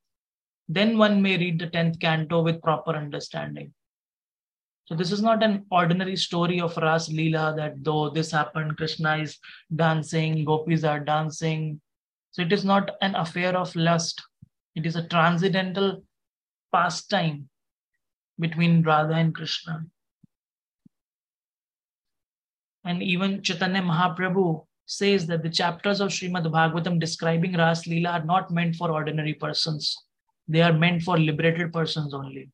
Then 0.69 0.99
one 0.99 1.23
may 1.23 1.39
read 1.39 1.61
the 1.61 1.69
10th 1.69 2.01
canto 2.01 2.43
with 2.43 2.63
proper 2.63 2.97
understanding. 2.97 3.73
So 4.87 4.95
this 4.95 5.11
is 5.11 5.21
not 5.21 5.43
an 5.43 5.67
ordinary 5.71 6.15
story 6.15 6.61
of 6.61 6.77
Ras 6.77 7.09
Leela 7.09 7.57
that 7.57 7.83
though 7.83 8.11
this 8.11 8.31
happened, 8.31 8.77
Krishna 8.77 9.17
is 9.19 9.39
dancing, 9.75 10.45
gopis 10.45 10.85
are 10.85 11.01
dancing. 11.01 11.81
So 12.31 12.43
it 12.43 12.53
is 12.53 12.65
not 12.65 12.93
an 13.03 13.17
affair 13.17 13.57
of 13.57 13.75
lust. 13.75 14.23
It 14.77 14.87
is 14.87 14.95
a 14.95 15.09
transcendental 15.09 16.05
pastime 16.73 17.49
between 18.39 18.83
Radha 18.83 19.15
and 19.15 19.35
Krishna. 19.35 19.87
And 22.85 23.03
even 23.03 23.43
Chaitanya 23.43 23.83
Mahaprabhu 23.83 24.65
says 24.87 25.27
that 25.27 25.43
the 25.43 25.51
chapters 25.51 26.01
of 26.01 26.11
Srimad 26.11 26.47
Bhagavatam 26.47 27.01
describing 27.01 27.55
Ras 27.55 27.89
Leela 27.89 28.21
are 28.21 28.25
not 28.25 28.53
meant 28.53 28.77
for 28.77 28.93
ordinary 28.93 29.35
persons. 29.35 29.97
They 30.47 30.63
are 30.63 30.73
meant 30.73 31.03
for 31.03 31.19
liberated 31.19 31.73
persons 31.73 32.15
only. 32.15 32.53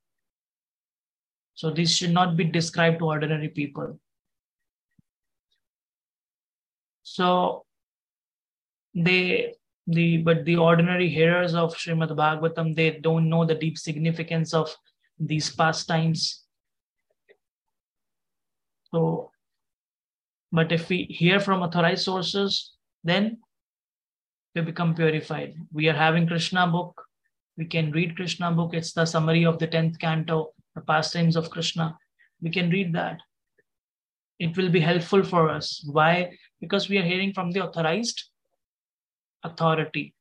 So 1.54 1.70
this 1.70 1.94
should 1.94 2.12
not 2.12 2.36
be 2.36 2.44
described 2.44 2.98
to 3.00 3.06
ordinary 3.06 3.48
people. 3.48 3.98
So 7.02 7.64
they 8.94 9.54
the 9.86 10.18
but 10.18 10.44
the 10.44 10.56
ordinary 10.56 11.08
hearers 11.08 11.54
of 11.54 11.74
Srimad 11.74 12.10
Bhagavatam 12.10 12.74
they 12.76 12.90
don't 12.90 13.28
know 13.28 13.44
the 13.44 13.54
deep 13.54 13.78
significance 13.78 14.54
of 14.54 14.74
these 15.18 15.54
pastimes. 15.54 16.44
So, 18.90 19.30
but 20.50 20.70
if 20.72 20.88
we 20.88 21.04
hear 21.04 21.40
from 21.40 21.62
authorized 21.62 22.04
sources, 22.04 22.72
then 23.02 23.38
we 24.54 24.60
become 24.60 24.94
purified. 24.94 25.54
We 25.72 25.88
are 25.88 25.94
having 25.94 26.26
Krishna 26.26 26.66
book. 26.66 27.02
We 27.56 27.64
can 27.64 27.90
read 27.90 28.16
Krishna 28.16 28.52
book. 28.52 28.74
It's 28.74 28.92
the 28.92 29.06
summary 29.06 29.44
of 29.44 29.58
the 29.58 29.68
10th 29.68 29.98
canto 29.98 30.52
the 30.74 30.80
pastimes 30.80 31.36
of 31.36 31.50
Krishna. 31.50 31.98
We 32.40 32.50
can 32.50 32.70
read 32.70 32.92
that. 32.94 33.20
It 34.38 34.56
will 34.56 34.70
be 34.70 34.80
helpful 34.80 35.22
for 35.22 35.48
us. 35.48 35.84
Why? 35.86 36.36
Because 36.60 36.88
we 36.88 36.98
are 36.98 37.02
hearing 37.02 37.32
from 37.32 37.52
the 37.52 37.60
authorized 37.60 38.24
authority. 39.44 40.14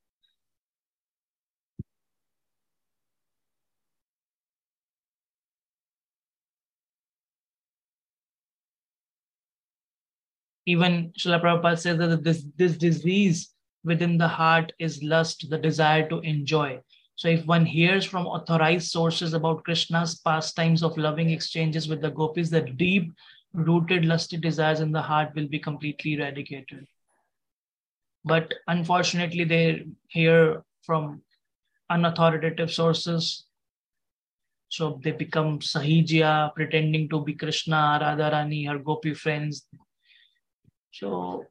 Even 10.67 11.11
Srila 11.17 11.41
Prabhupada 11.41 11.79
says 11.79 11.97
that 11.97 12.23
this, 12.23 12.45
this 12.55 12.77
disease 12.77 13.51
within 13.83 14.17
the 14.17 14.27
heart 14.27 14.71
is 14.79 15.01
lust, 15.01 15.49
the 15.49 15.57
desire 15.57 16.07
to 16.09 16.19
enjoy. 16.19 16.79
So 17.21 17.27
if 17.27 17.45
one 17.45 17.67
hears 17.67 18.03
from 18.03 18.25
authorized 18.25 18.89
sources 18.89 19.35
about 19.35 19.63
Krishna's 19.63 20.15
pastimes 20.15 20.81
of 20.81 20.97
loving 20.97 21.29
exchanges 21.29 21.87
with 21.87 22.01
the 22.01 22.09
gopis, 22.09 22.49
the 22.49 22.61
deep 22.61 23.13
rooted 23.53 24.05
lusty 24.05 24.37
desires 24.37 24.79
in 24.79 24.91
the 24.91 25.03
heart 25.03 25.35
will 25.35 25.47
be 25.47 25.59
completely 25.59 26.13
eradicated. 26.13 26.87
But 28.25 28.51
unfortunately, 28.67 29.43
they 29.43 29.85
hear 30.07 30.63
from 30.81 31.21
unauthoritative 31.91 32.71
sources. 32.71 33.45
So 34.69 34.99
they 35.03 35.11
become 35.11 35.59
Sahajiya, 35.59 36.55
pretending 36.55 37.07
to 37.09 37.23
be 37.23 37.35
Krishna, 37.35 37.99
Radharani, 38.01 38.67
her 38.67 38.79
gopi 38.79 39.13
friends. 39.13 39.67
So 40.91 41.45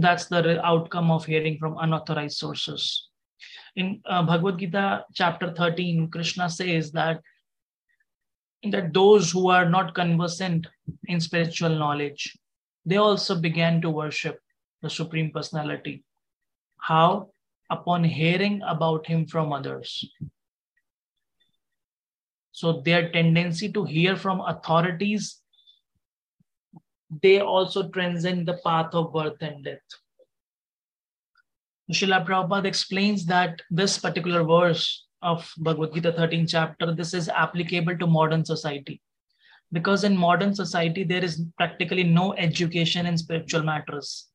that's 0.00 0.28
the 0.28 0.64
outcome 0.64 1.10
of 1.10 1.26
hearing 1.26 1.58
from 1.58 1.76
unauthorized 1.78 2.38
sources. 2.38 3.10
In 3.76 4.00
uh, 4.06 4.22
Bhagavad 4.22 4.58
Gita, 4.58 5.04
chapter 5.14 5.52
13, 5.52 6.08
Krishna 6.08 6.48
says 6.48 6.92
that, 6.92 7.20
that 8.70 8.92
those 8.92 9.32
who 9.32 9.50
are 9.50 9.68
not 9.68 9.94
conversant 9.94 10.66
in 11.08 11.20
spiritual 11.20 11.70
knowledge, 11.70 12.38
they 12.86 12.96
also 12.96 13.34
began 13.34 13.80
to 13.82 13.90
worship 13.90 14.40
the 14.82 14.90
Supreme 14.90 15.32
Personality. 15.32 16.04
How? 16.78 17.30
Upon 17.70 18.04
hearing 18.04 18.62
about 18.62 19.06
Him 19.06 19.26
from 19.26 19.52
others. 19.52 20.04
So 22.52 22.80
their 22.82 23.10
tendency 23.10 23.72
to 23.72 23.84
hear 23.84 24.16
from 24.16 24.40
authorities, 24.40 25.40
they 27.22 27.40
also 27.40 27.88
transcend 27.88 28.46
the 28.46 28.60
path 28.64 28.94
of 28.94 29.12
birth 29.12 29.40
and 29.40 29.64
death. 29.64 29.80
Srila 31.92 32.26
Prabhupada 32.26 32.64
explains 32.64 33.26
that 33.26 33.60
this 33.70 33.98
particular 33.98 34.42
verse 34.42 35.06
of 35.20 35.50
Bhagavad 35.58 35.92
Gita 35.92 36.12
13 36.12 36.46
chapter, 36.46 36.94
this 36.94 37.12
is 37.12 37.28
applicable 37.28 37.98
to 37.98 38.06
modern 38.06 38.44
society. 38.44 39.02
Because 39.70 40.04
in 40.04 40.16
modern 40.16 40.54
society, 40.54 41.04
there 41.04 41.22
is 41.22 41.42
practically 41.58 42.04
no 42.04 42.34
education 42.34 43.06
in 43.06 43.18
spiritual 43.18 43.62
matters. 43.62 44.28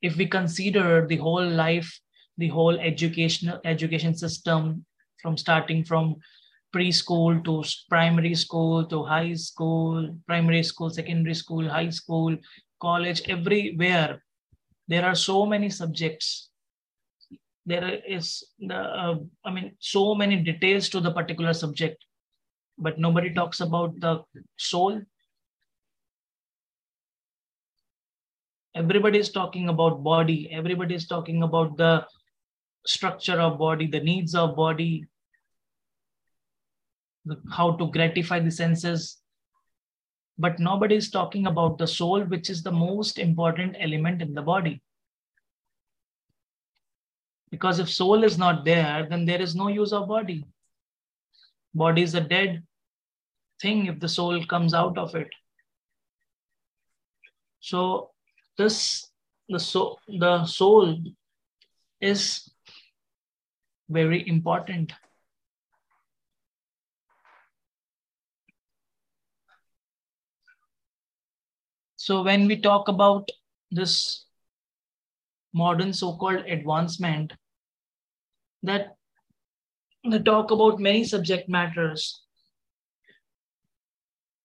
If 0.00 0.16
we 0.16 0.26
consider 0.26 1.06
the 1.06 1.16
whole 1.16 1.46
life, 1.46 2.00
the 2.38 2.48
whole 2.48 2.78
educational 2.80 3.60
education 3.64 4.14
system 4.14 4.84
from 5.20 5.36
starting 5.36 5.84
from 5.84 6.16
preschool 6.74 7.44
to 7.44 7.62
primary 7.88 8.34
school 8.34 8.84
to 8.86 9.04
high 9.04 9.34
school, 9.34 10.16
primary 10.26 10.62
school, 10.62 10.90
secondary 10.90 11.34
school, 11.34 11.68
high 11.68 11.90
school, 11.90 12.36
college, 12.80 13.22
everywhere, 13.28 14.22
there 14.88 15.04
are 15.04 15.14
so 15.14 15.46
many 15.46 15.70
subjects 15.70 16.50
there 17.66 18.00
is 18.06 18.44
the 18.58 18.74
uh, 18.74 19.16
i 19.44 19.50
mean 19.50 19.72
so 19.78 20.14
many 20.14 20.36
details 20.36 20.88
to 20.88 21.00
the 21.00 21.12
particular 21.12 21.52
subject 21.52 22.04
but 22.78 22.98
nobody 22.98 23.32
talks 23.32 23.60
about 23.60 23.98
the 24.00 24.22
soul. 24.56 25.00
Everybody 28.74 29.18
is 29.18 29.30
talking 29.30 29.68
about 29.68 30.02
body. 30.02 30.50
Everybody 30.50 30.96
is 30.96 31.06
talking 31.06 31.42
about 31.44 31.76
the 31.76 32.06
structure 32.86 33.40
of 33.40 33.58
body 33.58 33.86
the 33.86 34.00
needs 34.00 34.34
of 34.34 34.56
body 34.56 35.06
the, 37.24 37.40
how 37.50 37.76
to 37.76 37.90
gratify 37.90 38.40
the 38.40 38.50
senses. 38.50 39.18
But 40.36 40.58
nobody 40.58 40.96
is 40.96 41.10
talking 41.10 41.46
about 41.46 41.78
the 41.78 41.86
soul 41.86 42.24
which 42.24 42.50
is 42.50 42.62
the 42.62 42.72
most 42.72 43.18
important 43.18 43.76
element 43.78 44.20
in 44.20 44.34
the 44.34 44.42
body 44.42 44.82
because 47.50 47.78
if 47.78 47.88
soul 47.88 48.24
is 48.24 48.36
not 48.38 48.64
there, 48.64 49.06
then 49.08 49.24
there 49.24 49.40
is 49.40 49.54
no 49.54 49.68
use 49.68 49.92
of 49.92 50.08
body. 50.08 50.44
Body 51.74 52.02
is 52.02 52.14
a 52.14 52.20
dead 52.20 52.62
thing 53.60 53.86
if 53.86 54.00
the 54.00 54.08
soul 54.08 54.44
comes 54.46 54.74
out 54.74 54.98
of 54.98 55.14
it. 55.14 55.28
So 57.60 58.10
this 58.58 59.08
the 59.48 59.58
soul 59.58 59.98
the 60.08 60.44
soul 60.46 60.98
is 62.00 62.48
very 63.88 64.26
important. 64.28 64.92
So 71.96 72.22
when 72.22 72.46
we 72.46 72.60
talk 72.60 72.88
about 72.88 73.30
this 73.70 74.23
modern 75.54 75.92
so-called 75.92 76.44
advancement, 76.46 77.32
that 78.62 78.96
they 80.10 80.18
talk 80.18 80.50
about 80.50 80.80
many 80.80 81.04
subject 81.04 81.48
matters. 81.48 82.20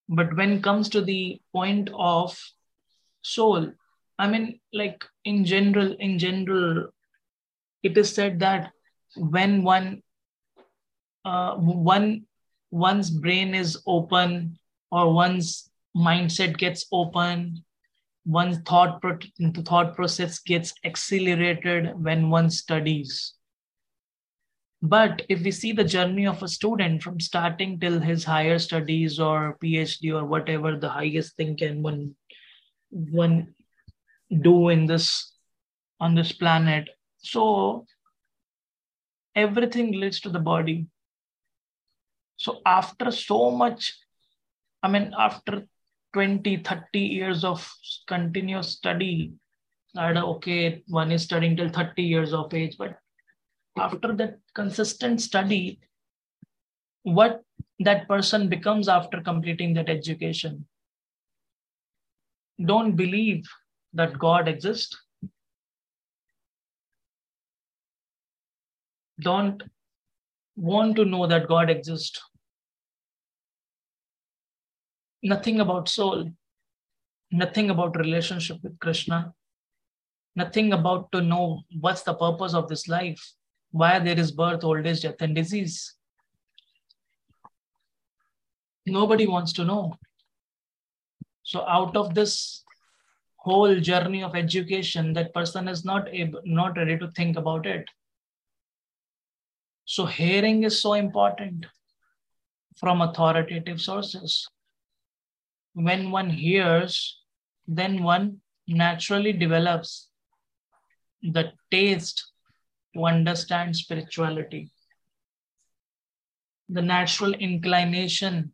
But 0.08 0.36
when 0.36 0.54
it 0.54 0.64
comes 0.64 0.90
to 0.90 1.02
the 1.02 1.42
point 1.52 1.90
of 1.94 2.40
soul, 3.22 3.72
I 4.18 4.28
mean, 4.28 4.60
like 4.74 5.04
in 5.26 5.46
general, 5.46 5.96
in 6.00 6.20
general, 6.20 6.90
it 7.84 7.98
is 7.98 8.14
said 8.14 8.40
that 8.40 8.72
when 9.16 9.64
one 9.64 10.04
uh, 11.26 11.56
one 11.56 12.26
one's 12.72 13.10
brain 13.10 13.54
is 13.54 13.82
open 13.86 14.58
or 14.92 15.14
one's 15.14 15.70
mindset 15.96 16.58
gets 16.58 16.86
open 16.92 17.64
one's 18.26 18.60
thought 18.60 19.02
pro- 19.02 19.18
thought 19.66 19.96
process 19.96 20.40
gets 20.40 20.74
accelerated 20.84 21.94
when 22.04 22.30
one 22.30 22.50
studies 22.50 23.34
but 24.82 25.24
if 25.28 25.44
we 25.44 25.52
see 25.52 25.74
the 25.74 25.84
journey 25.84 26.26
of 26.26 26.42
a 26.42 26.48
student 26.48 27.04
from 27.04 27.20
starting 27.20 27.80
till 27.80 28.00
his 28.00 28.24
higher 28.24 28.58
studies 28.58 29.20
or 29.20 29.58
PhD 29.62 30.14
or 30.14 30.26
whatever 30.26 30.78
the 30.78 30.90
highest 30.90 31.36
thing 31.36 31.58
can 31.58 31.82
one 31.82 32.16
one 32.90 33.54
do 34.42 34.70
in 34.70 34.86
this 34.86 35.34
on 36.00 36.16
this 36.16 36.32
planet, 36.32 36.90
so 37.18 37.86
everything 39.36 39.92
leads 39.92 40.22
to 40.22 40.30
the 40.30 40.40
body. 40.40 40.88
So 42.38 42.62
after 42.66 43.12
so 43.12 43.52
much, 43.52 43.94
I 44.82 44.88
mean, 44.88 45.14
after 45.18 45.68
20, 46.14 46.58
30 46.58 47.00
years 47.00 47.44
of 47.44 47.72
continuous 48.08 48.70
study, 48.70 49.34
I 49.96 50.12
okay, 50.14 50.84
one 50.88 51.12
is 51.12 51.24
studying 51.24 51.56
till 51.56 51.70
30 51.70 52.02
years 52.02 52.34
of 52.34 52.54
age, 52.54 52.76
but 52.78 52.98
after 53.78 54.14
that 54.16 54.40
consistent 54.54 55.22
study, 55.22 55.80
what 57.04 57.42
that 57.80 58.08
person 58.08 58.50
becomes 58.50 58.88
after 58.88 59.22
completing 59.22 59.74
that 59.76 59.90
education. 59.90 60.66
Don't 62.64 62.96
believe 62.96 63.46
that 63.94 64.20
God 64.20 64.48
exists. 64.48 64.98
Don't 69.22 69.64
want 70.56 70.96
to 70.98 71.06
know 71.06 71.26
that 71.26 71.48
God 71.48 71.70
exists. 71.70 72.20
Nothing 75.22 75.60
about 75.60 75.90
soul, 75.90 76.32
nothing 77.32 77.70
about 77.70 77.98
relationship 77.98 78.58
with 78.64 78.80
Krishna, 78.80 79.34
nothing 80.36 80.74
about 80.74 81.12
to 81.12 81.22
know 81.22 81.62
what's 81.80 82.04
the 82.04 82.14
purpose 82.14 82.54
of 82.54 82.70
this 82.70 82.88
life 82.88 83.34
why 83.72 84.00
there 84.00 84.18
is 84.18 84.32
birth, 84.32 84.64
old 84.64 84.86
age, 84.86 85.02
death, 85.02 85.22
and 85.22 85.36
disease. 85.36 85.96
Nobody 88.86 89.28
wants 89.28 89.54
to 89.54 89.66
know. 89.66 89.96
So 91.44 91.68
out 91.68 91.96
of 91.96 92.16
this 92.16 92.64
whole 93.38 93.80
journey 93.80 94.24
of 94.24 94.36
education, 94.36 95.14
that 95.14 95.34
person 95.34 95.68
is 95.68 95.86
not 95.86 96.08
able, 96.12 96.42
not 96.46 96.78
ready 96.78 96.98
to 96.98 97.12
think 97.12 97.38
about 97.38 97.66
it. 97.66 97.88
So 99.86 100.06
hearing 100.06 100.64
is 100.64 100.82
so 100.82 100.94
important 100.94 101.66
from 102.78 103.02
authoritative 103.02 103.82
sources. 103.82 104.48
When 105.74 106.12
one 106.12 106.30
hears, 106.30 107.22
then 107.68 108.04
one 108.04 108.42
naturally 108.68 109.34
develops 109.34 110.10
the 111.22 111.54
taste 111.72 112.32
to 112.96 113.06
understand 113.06 113.76
spirituality. 113.76 114.72
The 116.70 116.82
natural 116.82 117.34
inclination 117.34 118.54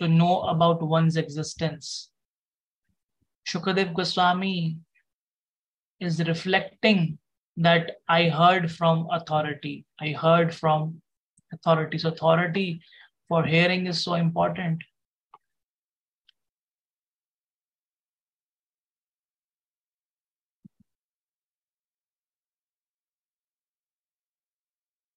to 0.00 0.08
know 0.08 0.42
about 0.42 0.82
one's 0.82 1.16
existence. 1.16 2.10
Shukadev 3.48 3.94
Goswami 3.94 4.78
is 6.00 6.18
reflecting 6.26 7.18
that 7.56 7.92
I 8.08 8.28
heard 8.28 8.70
from 8.70 9.08
authority. 9.10 9.86
I 10.00 10.08
heard 10.08 10.54
from 10.54 11.00
authorities. 11.52 12.04
Authority 12.04 12.80
for 13.28 13.44
hearing 13.44 13.86
is 13.86 14.02
so 14.02 14.14
important. 14.14 14.82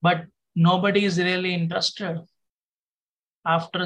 But 0.02 0.26
nobody 0.56 1.06
is 1.06 1.18
really 1.18 1.54
interested. 1.54 2.20
After 3.45 3.86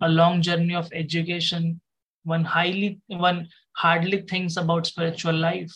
a 0.00 0.08
long 0.08 0.42
journey 0.42 0.74
of 0.74 0.90
education, 0.92 1.80
one 2.24 2.44
highly 2.44 3.00
one 3.06 3.48
hardly 3.72 4.22
thinks 4.22 4.56
about 4.56 4.86
spiritual 4.86 5.34
life. 5.34 5.72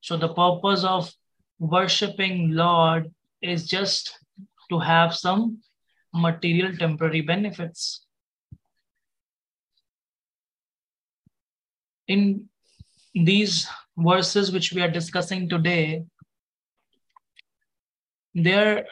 So 0.00 0.16
the 0.16 0.32
purpose 0.32 0.84
of 0.84 1.12
worshipping 1.58 2.52
Lord 2.52 3.12
is 3.42 3.66
just 3.66 4.18
to 4.70 4.78
have 4.78 5.14
some 5.14 5.58
material 6.14 6.76
temporary 6.76 7.20
benefits. 7.20 8.06
In 12.06 12.48
these 13.14 13.68
verses 13.96 14.52
which 14.52 14.72
we 14.72 14.80
are 14.80 14.90
discussing 14.90 15.48
today, 15.48 16.04
there 18.44 18.86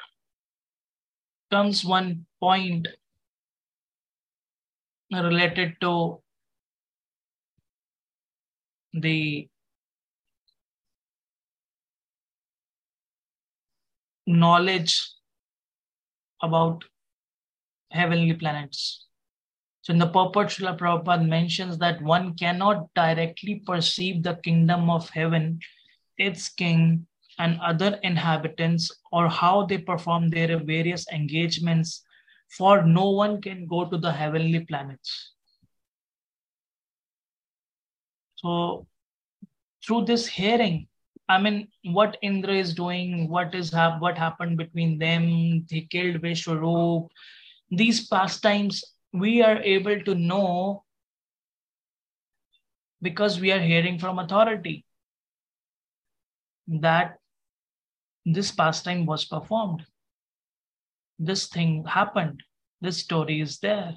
comes 1.50 1.84
one 1.84 2.26
point 2.40 2.88
related 5.12 5.76
to 5.80 6.20
the 8.92 9.48
knowledge 14.26 15.08
about 16.42 16.84
heavenly 17.90 18.34
planets. 18.34 19.06
So 19.82 19.92
in 19.92 19.98
the 20.00 20.06
purport, 20.06 20.48
Srila 20.48 20.76
Prabhupada 20.76 21.26
mentions 21.26 21.78
that 21.78 22.02
one 22.02 22.34
cannot 22.34 22.92
directly 22.94 23.62
perceive 23.64 24.22
the 24.22 24.34
kingdom 24.42 24.90
of 24.90 25.08
heaven, 25.10 25.60
its 26.18 26.48
king, 26.48 27.06
and 27.38 27.60
other 27.60 27.98
inhabitants, 28.02 28.90
or 29.12 29.28
how 29.28 29.66
they 29.66 29.78
perform 29.78 30.30
their 30.30 30.58
various 30.58 31.06
engagements, 31.12 32.02
for 32.48 32.82
no 32.82 33.10
one 33.10 33.40
can 33.40 33.66
go 33.66 33.88
to 33.88 33.98
the 33.98 34.12
heavenly 34.12 34.60
planets. 34.60 35.32
So 38.36 38.86
through 39.84 40.04
this 40.04 40.26
hearing, 40.26 40.88
I 41.28 41.40
mean, 41.40 41.68
what 41.84 42.16
Indra 42.22 42.54
is 42.54 42.74
doing, 42.74 43.28
what 43.28 43.54
is 43.54 43.72
hap- 43.72 44.00
what 44.00 44.16
happened 44.16 44.56
between 44.56 44.98
them, 44.98 45.66
he 45.68 45.86
killed 45.90 46.22
Vishwarup, 46.22 47.08
these 47.70 48.06
pastimes 48.06 48.84
we 49.12 49.42
are 49.42 49.58
able 49.62 50.00
to 50.02 50.14
know 50.14 50.84
because 53.02 53.40
we 53.40 53.50
are 53.52 53.60
hearing 53.60 53.98
from 53.98 54.18
authority 54.18 54.84
that 56.68 57.18
this 58.26 58.50
pastime 58.50 59.06
was 59.06 59.24
performed. 59.24 59.86
This 61.18 61.46
thing 61.46 61.84
happened. 61.84 62.42
This 62.80 62.98
story 62.98 63.40
is 63.40 63.58
there. 63.60 63.94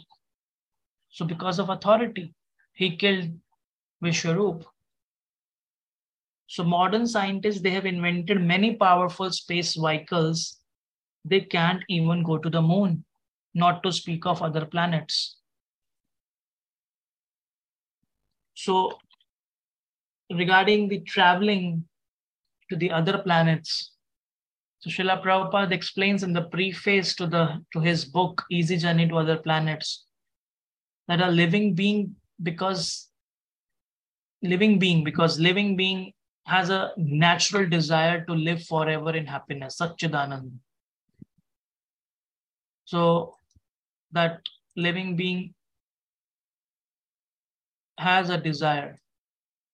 So, 1.09 1.25
because 1.25 1.57
of 1.57 1.69
authority, 1.69 2.33
he 2.73 2.95
killed 2.95 3.31
Vishwarup. 4.03 4.63
So 6.45 6.63
modern 6.63 7.07
scientists, 7.07 7.61
they 7.61 7.71
have 7.71 7.85
invented 7.85 8.41
many 8.41 8.75
powerful 8.75 9.31
space 9.31 9.75
vehicles. 9.75 10.59
They 11.25 11.41
can't 11.41 11.83
even 11.89 12.23
go 12.23 12.37
to 12.37 12.49
the 12.49 12.61
moon, 12.61 13.05
not 13.53 13.83
to 13.83 13.91
speak 13.91 14.25
of 14.25 14.41
other 14.41 14.65
planets. 14.65 15.37
So 18.53 18.99
regarding 20.31 20.87
the 20.87 20.99
traveling 21.01 21.85
to 22.69 22.75
the 22.75 22.91
other 22.91 23.17
planets, 23.17 23.91
so 24.79 24.89
Srila 24.89 25.21
Prabhupada 25.21 25.73
explains 25.73 26.23
in 26.23 26.31
the 26.31 26.43
preface 26.43 27.13
to, 27.15 27.27
the, 27.27 27.61
to 27.73 27.81
his 27.81 28.05
book, 28.05 28.45
Easy 28.49 28.77
Journey 28.77 29.09
to 29.09 29.17
Other 29.17 29.37
Planets, 29.37 30.05
that 31.09 31.19
a 31.19 31.27
living 31.27 31.73
being, 31.75 32.15
because 32.41 33.09
living 34.41 34.79
being, 34.79 35.03
because 35.03 35.37
living 35.37 35.75
being 35.75 36.13
has 36.45 36.69
a 36.69 36.91
natural 36.95 37.67
desire 37.67 38.23
to 38.25 38.33
live 38.33 38.63
forever 38.63 39.11
in 39.11 39.25
happiness, 39.25 39.77
Satchidanand. 39.81 40.51
So 42.85 43.35
that 44.13 44.39
living 44.77 45.17
being 45.17 45.53
has 47.97 48.29
a 48.29 48.37
desire, 48.37 48.97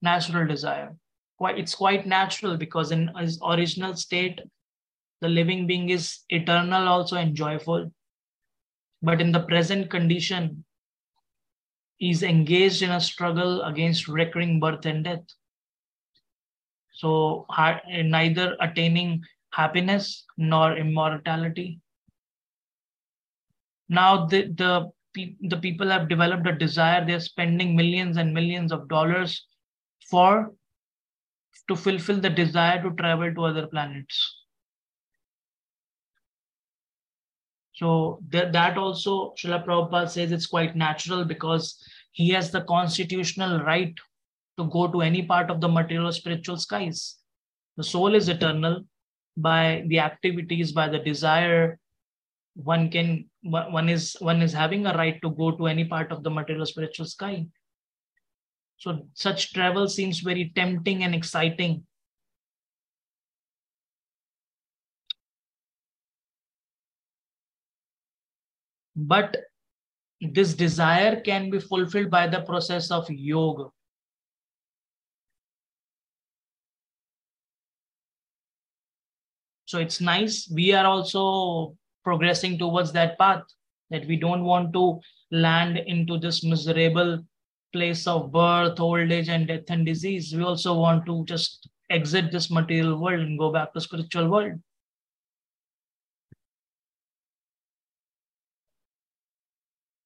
natural 0.02 0.48
desire. 0.48 0.96
Quite, 1.38 1.60
it's 1.60 1.76
quite 1.76 2.08
natural 2.08 2.58
because 2.58 2.92
in 2.92 3.12
his 3.20 3.40
original 3.46 3.96
state, 3.96 4.42
the 5.26 5.34
living 5.34 5.66
being 5.66 5.90
is 5.90 6.20
eternal, 6.30 6.88
also 6.88 7.16
and 7.16 7.36
joyful. 7.36 7.92
But 9.02 9.22
in 9.22 9.32
the 9.32 9.40
present 9.40 9.90
condition, 9.90 10.64
is 12.00 12.24
engaged 12.24 12.82
in 12.82 12.92
a 12.92 13.00
struggle 13.00 13.62
against 13.64 14.08
recurring 14.08 14.60
birth 14.60 14.86
and 14.86 15.04
death. 15.04 15.24
So 16.94 17.46
neither 17.88 18.56
attaining 18.60 19.24
happiness 19.52 20.26
nor 20.38 20.78
immortality. 20.78 21.80
Now 23.88 24.26
the, 24.26 24.48
the, 24.48 24.92
the 25.42 25.58
people 25.58 25.90
have 25.90 26.10
developed 26.10 26.48
a 26.48 26.54
desire. 26.54 27.06
They're 27.06 27.20
spending 27.20 27.76
millions 27.76 28.18
and 28.18 28.34
millions 28.34 28.72
of 28.72 28.88
dollars 28.88 29.46
for 30.10 30.52
to 31.70 31.76
fulfill 31.76 32.20
the 32.20 32.30
desire 32.30 32.84
to 32.84 32.92
travel 32.96 33.34
to 33.34 33.46
other 33.46 33.68
planets. 33.68 34.45
So 37.76 38.20
that, 38.30 38.78
also 38.78 39.34
Srila 39.38 39.66
Prabhupada 39.66 40.10
says 40.10 40.32
it's 40.32 40.48
quite 40.48 40.76
natural 40.76 41.26
because 41.26 41.78
he 42.14 42.30
has 42.30 42.50
the 42.50 42.62
constitutional 42.62 43.62
right 43.64 43.94
to 44.58 44.70
go 44.70 44.88
to 44.88 45.02
any 45.02 45.24
part 45.24 45.50
of 45.50 45.60
the 45.60 45.68
material 45.68 46.08
or 46.08 46.14
spiritual 46.14 46.58
skies. 46.58 47.18
The 47.76 47.84
soul 47.84 48.16
is 48.16 48.30
eternal. 48.30 48.86
By 49.38 49.84
the 49.88 50.00
activities, 50.00 50.72
by 50.72 50.88
the 50.88 51.00
desire, 51.00 51.78
one 52.54 52.90
can 52.90 53.30
one 53.42 53.90
is 53.90 54.16
one 54.20 54.42
is 54.42 54.54
having 54.54 54.86
a 54.86 54.96
right 54.96 55.22
to 55.22 55.30
go 55.32 55.52
to 55.52 55.68
any 55.68 55.84
part 55.84 56.14
of 56.14 56.24
the 56.24 56.30
material 56.30 56.66
spiritual 56.66 57.06
sky. 57.06 57.46
So 58.78 59.08
such 59.14 59.52
travel 59.52 59.90
seems 59.90 60.20
very 60.20 60.54
tempting 60.56 61.04
and 61.04 61.14
exciting. 61.14 61.86
But 68.96 69.38
this 70.22 70.54
desire 70.54 71.20
can 71.22 71.50
be 71.50 71.60
fulfilled 71.60 72.10
by 72.10 72.28
the 72.28 72.42
process 72.42 72.92
of 72.92 73.10
yoga. 73.10 73.70
So 79.66 79.80
it's 79.80 80.00
nice. 80.00 80.50
We 80.50 80.74
are 80.74 80.86
also 80.86 81.76
progressing 82.04 82.58
towards 82.58 82.92
that 82.94 83.18
path 83.18 83.44
that 83.90 84.06
we 84.08 84.16
don't 84.16 84.44
want 84.44 84.74
to 84.74 85.00
land 85.32 85.78
into 85.78 86.18
this 86.18 86.44
miserable 86.44 87.26
place 87.74 88.08
of 88.08 88.32
birth, 88.32 88.80
old 88.80 89.12
age, 89.12 89.28
and 89.28 89.48
death 89.48 89.70
and 89.70 89.86
disease. 89.86 90.34
We 90.34 90.44
also 90.44 90.80
want 90.80 91.06
to 91.08 91.26
just 91.26 91.68
exit 91.90 92.32
this 92.32 92.50
material 92.50 93.02
world 93.02 93.22
and 93.22 93.38
go 93.38 93.52
back 93.52 93.74
to 93.74 93.82
spiritual 93.82 94.30
world. 94.30 94.62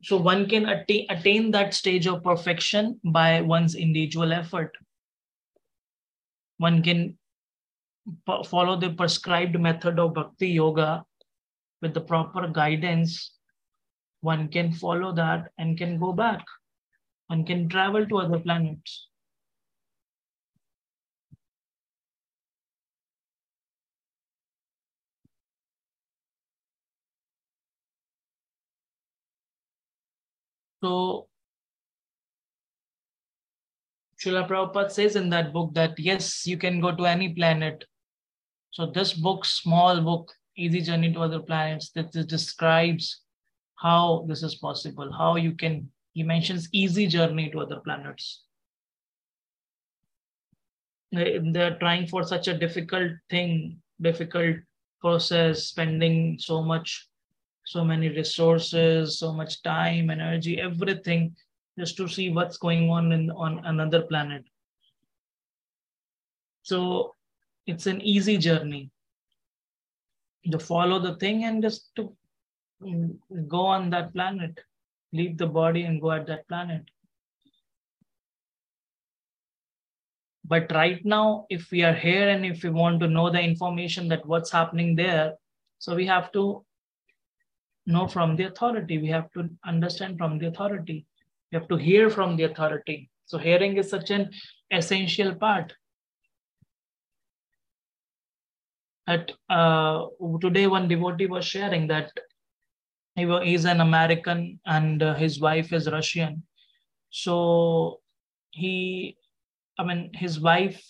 So 0.09 0.17
one 0.17 0.49
can 0.49 0.67
attain, 0.67 1.05
attain 1.11 1.51
that 1.51 1.75
stage 1.75 2.07
of 2.07 2.23
perfection 2.23 2.99
by 3.03 3.41
one's 3.41 3.75
individual 3.75 4.33
effort. 4.33 4.75
One 6.57 6.81
can 6.81 7.19
follow 8.25 8.75
the 8.75 8.89
prescribed 8.89 9.59
method 9.59 9.99
of 9.99 10.15
bhakti 10.15 10.47
yoga 10.47 11.05
with 11.83 11.93
the 11.93 12.01
proper 12.01 12.47
guidance, 12.47 13.33
one 14.21 14.47
can 14.47 14.73
follow 14.73 15.13
that 15.13 15.51
and 15.59 15.77
can 15.77 15.99
go 15.99 16.11
back. 16.11 16.43
One 17.27 17.45
can 17.45 17.69
travel 17.69 18.07
to 18.07 18.17
other 18.17 18.39
planets. 18.39 19.08
So, 30.81 31.27
Srila 34.19 34.47
Prabhupada 34.47 34.91
says 34.91 35.15
in 35.15 35.29
that 35.29 35.53
book 35.53 35.73
that 35.73 35.97
yes, 35.97 36.45
you 36.45 36.57
can 36.57 36.79
go 36.79 36.95
to 36.95 37.05
any 37.05 37.33
planet 37.33 37.85
so 38.71 38.85
this 38.85 39.13
book, 39.13 39.45
small 39.45 40.01
book, 40.01 40.31
Easy 40.55 40.81
Journey 40.81 41.11
to 41.13 41.19
Other 41.19 41.39
Planets, 41.39 41.89
that 41.91 42.11
describes 42.11 43.21
how 43.75 44.25
this 44.27 44.43
is 44.43 44.55
possible, 44.55 45.11
how 45.11 45.35
you 45.35 45.53
can, 45.53 45.89
he 46.13 46.23
mentions 46.23 46.69
easy 46.71 47.07
journey 47.07 47.49
to 47.51 47.59
other 47.59 47.79
planets. 47.83 48.43
They're 51.11 51.77
trying 51.79 52.07
for 52.07 52.23
such 52.23 52.47
a 52.47 52.57
difficult 52.57 53.11
thing, 53.29 53.81
difficult 53.99 54.57
process, 55.01 55.63
spending 55.63 56.37
so 56.39 56.61
much, 56.61 57.08
so 57.69 57.85
many 57.85 58.09
resources, 58.09 59.19
so 59.19 59.31
much 59.31 59.61
time, 59.61 60.09
energy, 60.09 60.59
everything 60.59 61.35
just 61.77 61.95
to 61.97 62.07
see 62.07 62.31
what's 62.31 62.57
going 62.57 62.89
on 62.89 63.11
in 63.11 63.29
on 63.29 63.63
another 63.63 64.01
planet. 64.01 64.43
So 66.63 67.13
it's 67.67 67.85
an 67.85 68.01
easy 68.01 68.37
journey 68.39 68.89
to 70.51 70.57
follow 70.57 70.97
the 70.97 71.13
thing 71.17 71.43
and 71.43 71.61
just 71.61 71.93
to 71.97 72.11
mm, 72.81 73.15
go 73.47 73.61
on 73.67 73.91
that 73.91 74.15
planet, 74.15 74.59
leave 75.13 75.37
the 75.37 75.45
body 75.45 75.83
and 75.83 76.01
go 76.01 76.11
at 76.11 76.25
that 76.25 76.47
planet. 76.47 76.89
But 80.43 80.71
right 80.71 81.05
now, 81.05 81.45
if 81.51 81.69
we 81.69 81.83
are 81.83 81.93
here 81.93 82.29
and 82.29 82.43
if 82.47 82.63
we 82.63 82.71
want 82.71 82.99
to 83.01 83.07
know 83.07 83.29
the 83.29 83.39
information 83.39 84.07
that 84.07 84.25
what's 84.25 84.49
happening 84.49 84.95
there, 84.95 85.35
so 85.77 85.93
we 85.93 86.07
have 86.07 86.31
to 86.31 86.65
know 87.89 88.07
from 88.07 88.35
the 88.35 88.45
authority. 88.45 88.97
We 88.97 89.07
have 89.07 89.31
to 89.33 89.49
understand 89.65 90.17
from 90.17 90.39
the 90.39 90.47
authority. 90.47 91.05
We 91.51 91.57
have 91.57 91.67
to 91.67 91.77
hear 91.77 92.09
from 92.09 92.37
the 92.37 92.43
authority. 92.43 93.09
So 93.25 93.37
hearing 93.37 93.77
is 93.77 93.89
such 93.89 94.11
an 94.11 94.31
essential 94.71 95.35
part. 95.35 95.73
At 99.07 99.31
uh, 99.49 100.05
today, 100.39 100.67
one 100.67 100.87
devotee 100.87 101.25
was 101.25 101.45
sharing 101.45 101.87
that 101.87 102.11
he 103.15 103.23
is 103.53 103.65
an 103.65 103.81
American 103.81 104.59
and 104.65 105.01
uh, 105.01 105.15
his 105.15 105.39
wife 105.39 105.73
is 105.73 105.89
Russian. 105.91 106.43
So 107.09 107.99
he 108.51 109.17
I 109.79 109.83
mean, 109.83 110.11
his 110.13 110.41
wife 110.41 110.83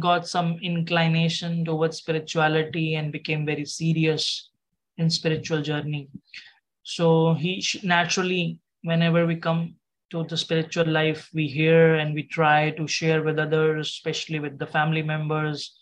got 0.00 0.26
some 0.26 0.58
inclination 0.62 1.64
towards 1.64 1.98
spirituality 1.98 2.94
and 2.94 3.12
became 3.12 3.44
very 3.44 3.66
serious 3.66 4.50
in 4.98 5.10
spiritual 5.10 5.62
journey. 5.62 6.08
So 6.82 7.34
he 7.34 7.64
naturally, 7.82 8.60
whenever 8.82 9.26
we 9.26 9.36
come 9.36 9.74
to 10.10 10.24
the 10.24 10.36
spiritual 10.36 10.86
life, 10.86 11.28
we 11.34 11.48
hear 11.48 11.96
and 11.96 12.14
we 12.14 12.22
try 12.22 12.70
to 12.70 12.86
share 12.86 13.22
with 13.22 13.38
others, 13.38 13.88
especially 13.88 14.38
with 14.38 14.58
the 14.58 14.66
family 14.66 15.02
members 15.02 15.76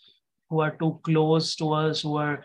who 0.49 0.59
are 0.61 0.75
too 0.77 0.99
close 1.03 1.55
to 1.57 1.71
us, 1.73 2.01
who 2.01 2.17
are 2.17 2.43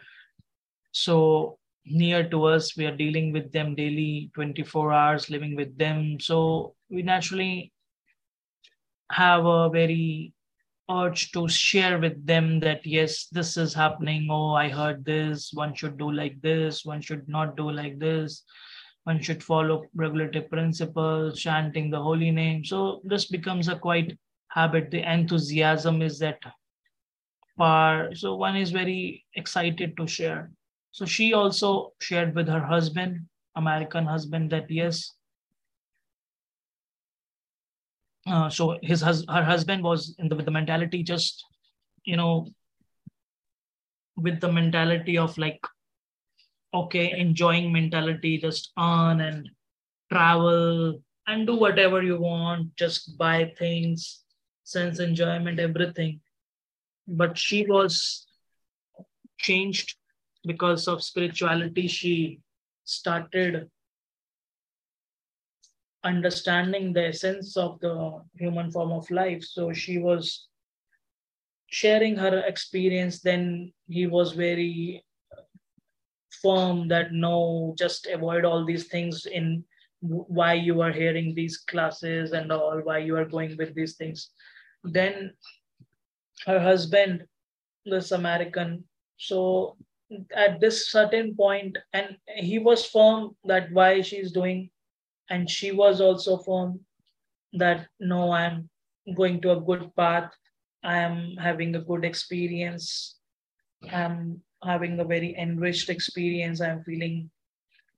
so 0.92 1.58
near 1.86 2.28
to 2.28 2.44
us. 2.44 2.76
We 2.76 2.86
are 2.86 2.96
dealing 2.96 3.32
with 3.32 3.50
them 3.52 3.74
daily, 3.74 4.30
24 4.34 4.92
hours, 4.92 5.30
living 5.30 5.56
with 5.56 5.76
them. 5.78 6.20
So 6.20 6.74
we 6.90 7.02
naturally 7.02 7.72
have 9.10 9.44
a 9.44 9.68
very 9.70 10.32
urge 10.90 11.30
to 11.32 11.48
share 11.48 11.98
with 11.98 12.26
them 12.26 12.60
that 12.60 12.84
yes 12.84 13.26
this 13.32 13.56
is 13.56 13.72
happening. 13.74 14.28
Oh 14.30 14.54
i 14.54 14.68
heard 14.68 15.04
this. 15.04 15.50
One 15.52 15.74
should 15.74 15.98
do 15.98 16.10
like 16.10 16.40
this. 16.42 16.84
One 16.84 17.00
should 17.00 17.28
not 17.28 17.56
do 17.56 17.70
like 17.70 17.98
this. 17.98 18.42
One 19.04 19.22
should 19.22 19.42
follow 19.42 19.84
regulative 19.94 20.50
principles 20.50 21.40
chanting 21.40 21.90
the 21.90 22.02
holy 22.02 22.30
name. 22.30 22.64
So 22.64 23.00
this 23.04 23.26
becomes 23.26 23.68
a 23.68 23.76
quite 23.76 24.18
habit. 24.48 24.90
The 24.90 25.02
enthusiasm 25.10 26.02
is 26.02 26.18
that 26.18 26.38
far 27.56 28.14
so 28.14 28.36
one 28.36 28.56
is 28.56 28.70
very 28.70 29.24
excited 29.34 29.96
to 29.96 30.06
share. 30.06 30.50
So 30.92 31.06
she 31.06 31.34
also 31.34 31.92
shared 32.00 32.34
with 32.34 32.48
her 32.48 32.60
husband 32.60 33.26
american 33.56 34.06
husband 34.06 34.50
that 34.50 34.70
yes 34.70 35.10
uh, 38.26 38.48
so 38.48 38.78
his 38.82 39.00
hus- 39.00 39.24
her 39.28 39.44
husband 39.44 39.82
was 39.82 40.14
in 40.18 40.28
the 40.28 40.36
with 40.36 40.44
the 40.44 40.50
mentality 40.50 41.02
just 41.02 41.44
you 42.04 42.16
know 42.16 42.46
with 44.16 44.40
the 44.40 44.52
mentality 44.52 45.16
of 45.18 45.36
like 45.38 45.60
okay 46.74 47.12
enjoying 47.18 47.72
mentality 47.72 48.38
just 48.38 48.72
earn 48.78 49.20
and 49.20 49.48
travel 50.12 51.00
and 51.26 51.46
do 51.46 51.56
whatever 51.56 52.02
you 52.02 52.18
want 52.20 52.74
just 52.76 53.16
buy 53.18 53.52
things 53.58 54.20
sense 54.70 55.00
enjoyment 55.00 55.58
everything. 55.58 56.20
But 57.06 57.36
she 57.36 57.66
was 57.66 58.26
changed 59.38 59.96
because 60.46 60.86
of 60.86 61.02
spirituality. 61.02 61.88
She 61.88 62.40
started 62.84 63.68
understanding 66.04 66.92
the 66.92 67.08
essence 67.08 67.56
of 67.56 67.78
the 67.80 68.22
human 68.38 68.70
form 68.70 68.92
of 68.92 69.10
life. 69.10 69.44
So 69.44 69.72
she 69.72 69.98
was 69.98 70.48
sharing 71.66 72.16
her 72.16 72.40
experience. 72.40 73.20
Then 73.20 73.72
he 73.88 74.06
was 74.06 74.32
very 74.32 75.04
firm 76.42 76.88
that 76.88 77.12
no, 77.12 77.74
just 77.78 78.06
avoid 78.06 78.44
all 78.44 78.64
these 78.64 78.88
things 78.88 79.26
in 79.26 79.64
why 80.00 80.54
you 80.54 80.80
are 80.80 80.92
hearing 80.92 81.34
these 81.34 81.58
classes 81.58 82.32
and 82.32 82.50
all, 82.50 82.80
why 82.82 82.98
you 82.98 83.16
are 83.16 83.26
going 83.26 83.56
with 83.58 83.74
these 83.74 83.96
things. 83.96 84.30
Then 84.82 85.34
her 86.46 86.58
husband, 86.58 87.26
this 87.84 88.12
American, 88.12 88.84
so 89.18 89.76
at 90.34 90.60
this 90.60 90.88
certain 90.88 91.36
point, 91.36 91.76
and 91.92 92.16
he 92.26 92.58
was 92.58 92.86
firm 92.86 93.36
that 93.44 93.70
why 93.72 94.00
she's 94.00 94.32
doing 94.32 94.70
and 95.30 95.48
she 95.48 95.72
was 95.72 96.00
also 96.00 96.36
firm 96.38 96.80
that 97.52 97.86
no 97.98 98.32
i'm 98.32 98.68
going 99.14 99.40
to 99.40 99.52
a 99.52 99.60
good 99.60 99.94
path. 99.96 100.30
I 100.82 100.98
am 100.98 101.36
having 101.36 101.74
a 101.74 101.80
good 101.80 102.04
experience. 102.04 103.16
I'm 103.92 104.40
having 104.64 104.98
a 105.00 105.04
very 105.04 105.36
enriched 105.36 105.90
experience. 105.90 106.60
I'm 106.60 106.82
feeling 106.84 107.30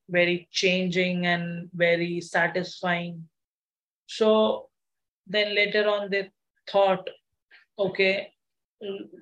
very 0.09 0.49
changing 0.51 1.27
and 1.27 1.69
very 1.75 2.21
satisfying. 2.21 3.29
So 4.07 4.69
then 5.27 5.55
later 5.55 5.89
on 5.89 6.11
they 6.11 6.31
thought 6.71 7.09
okay 7.79 8.33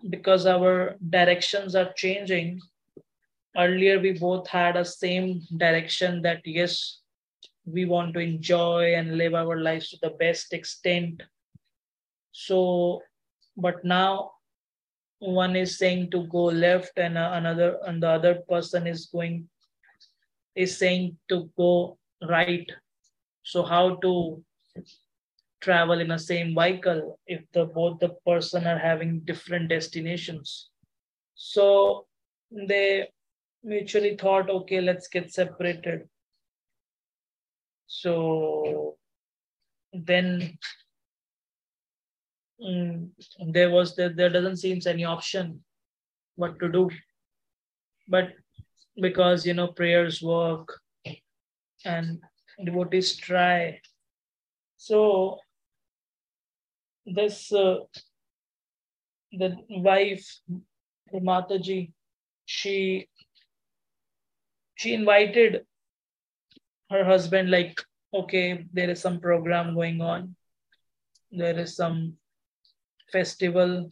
because 0.09 0.47
our 0.47 0.97
directions 1.11 1.75
are 1.75 1.93
changing 1.93 2.61
earlier 3.57 4.01
we 4.01 4.13
both 4.13 4.49
had 4.49 4.77
a 4.77 4.85
same 4.85 5.43
direction 5.59 6.23
that 6.23 6.41
yes 6.45 7.00
we 7.65 7.85
want 7.85 8.15
to 8.15 8.21
enjoy 8.21 8.95
and 8.95 9.17
live 9.17 9.35
our 9.35 9.61
lives 9.61 9.91
to 9.91 9.99
the 10.03 10.11
best 10.11 10.53
extent. 10.53 11.23
So 12.33 13.03
but 13.57 13.85
now 13.85 14.33
one 15.19 15.55
is 15.55 15.77
saying 15.77 16.11
to 16.11 16.27
go 16.29 16.45
left 16.45 16.93
and 16.97 17.19
uh, 17.19 17.31
another 17.35 17.79
and 17.87 18.03
the 18.03 18.09
other 18.09 18.35
person 18.49 18.87
is 18.87 19.07
going 19.07 19.49
is 20.55 20.77
saying 20.77 21.17
to 21.29 21.51
go 21.57 21.99
right. 22.29 22.69
So 23.43 23.63
how 23.63 23.97
to 23.97 24.43
travel 25.61 26.01
in 26.01 26.11
a 26.11 26.19
same 26.19 26.55
vehicle 26.55 27.19
if 27.27 27.43
the 27.53 27.67
both 27.67 28.01
the 28.01 28.11
person 28.27 28.67
are 28.67 28.79
having 28.79 29.21
different 29.21 29.69
destinations? 29.69 30.71
So 31.35 32.07
they 32.51 33.09
mutually 33.63 34.17
thought 34.17 34.49
okay 34.49 34.81
let's 34.81 35.09
get 35.09 35.31
separated 35.31 36.09
so 37.93 38.97
then 39.93 40.57
mm, 42.64 43.09
there 43.49 43.70
was 43.70 43.97
the, 43.97 44.11
there 44.11 44.30
doesn't 44.30 44.59
seem 44.59 44.80
any 44.86 45.05
option 45.05 45.64
what 46.36 46.61
to 46.61 46.68
do. 46.68 46.88
But 48.07 48.28
because 49.01 49.45
you 49.45 49.55
know 49.55 49.66
prayers 49.66 50.22
work 50.22 50.78
and 51.84 52.20
devotees 52.64 53.16
try. 53.16 53.80
So 54.76 55.38
this 57.05 57.53
uh, 57.53 57.78
the 59.32 59.57
wife, 59.68 60.41
Mataji, 61.12 61.91
she 62.47 63.09
she 64.76 64.95
invited 64.95 65.66
her 66.91 67.05
husband 67.05 67.51
like 67.51 67.80
okay 68.12 68.66
there 68.72 68.91
is 68.91 69.01
some 69.01 69.20
program 69.20 69.74
going 69.74 70.01
on. 70.01 70.34
There 71.30 71.59
is 71.59 71.76
some 71.76 72.14
festival. 73.12 73.91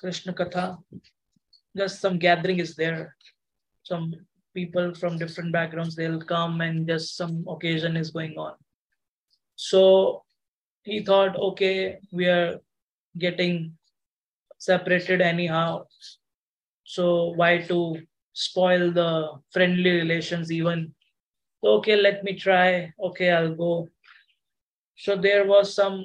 Krishna 0.00 0.32
katha. 0.32 0.78
Just 1.76 2.00
some 2.00 2.18
gathering 2.18 2.58
is 2.58 2.74
there. 2.74 3.16
Some 3.82 4.14
people 4.54 4.94
from 4.94 5.18
different 5.18 5.52
backgrounds 5.52 5.94
they'll 5.94 6.20
come 6.20 6.60
and 6.60 6.86
just 6.88 7.16
some 7.16 7.44
occasion 7.48 7.96
is 7.96 8.10
going 8.10 8.38
on. 8.38 8.54
So 9.56 10.22
he 10.82 11.04
thought 11.04 11.36
okay 11.36 11.98
we 12.12 12.26
are 12.26 12.60
getting 13.18 13.76
separated 14.58 15.20
anyhow. 15.20 15.84
So 16.84 17.34
why 17.36 17.58
to 17.68 17.98
spoil 18.34 18.90
the 18.92 19.30
friendly 19.50 19.90
relations 19.90 20.52
even. 20.52 20.94
Okay 21.62 21.96
let 21.96 22.22
me 22.24 22.34
try. 22.38 22.92
Okay 23.00 23.30
i'll 23.30 23.54
go. 23.54 23.88
So 24.96 25.16
there 25.16 25.46
was 25.46 25.74
some 25.74 26.04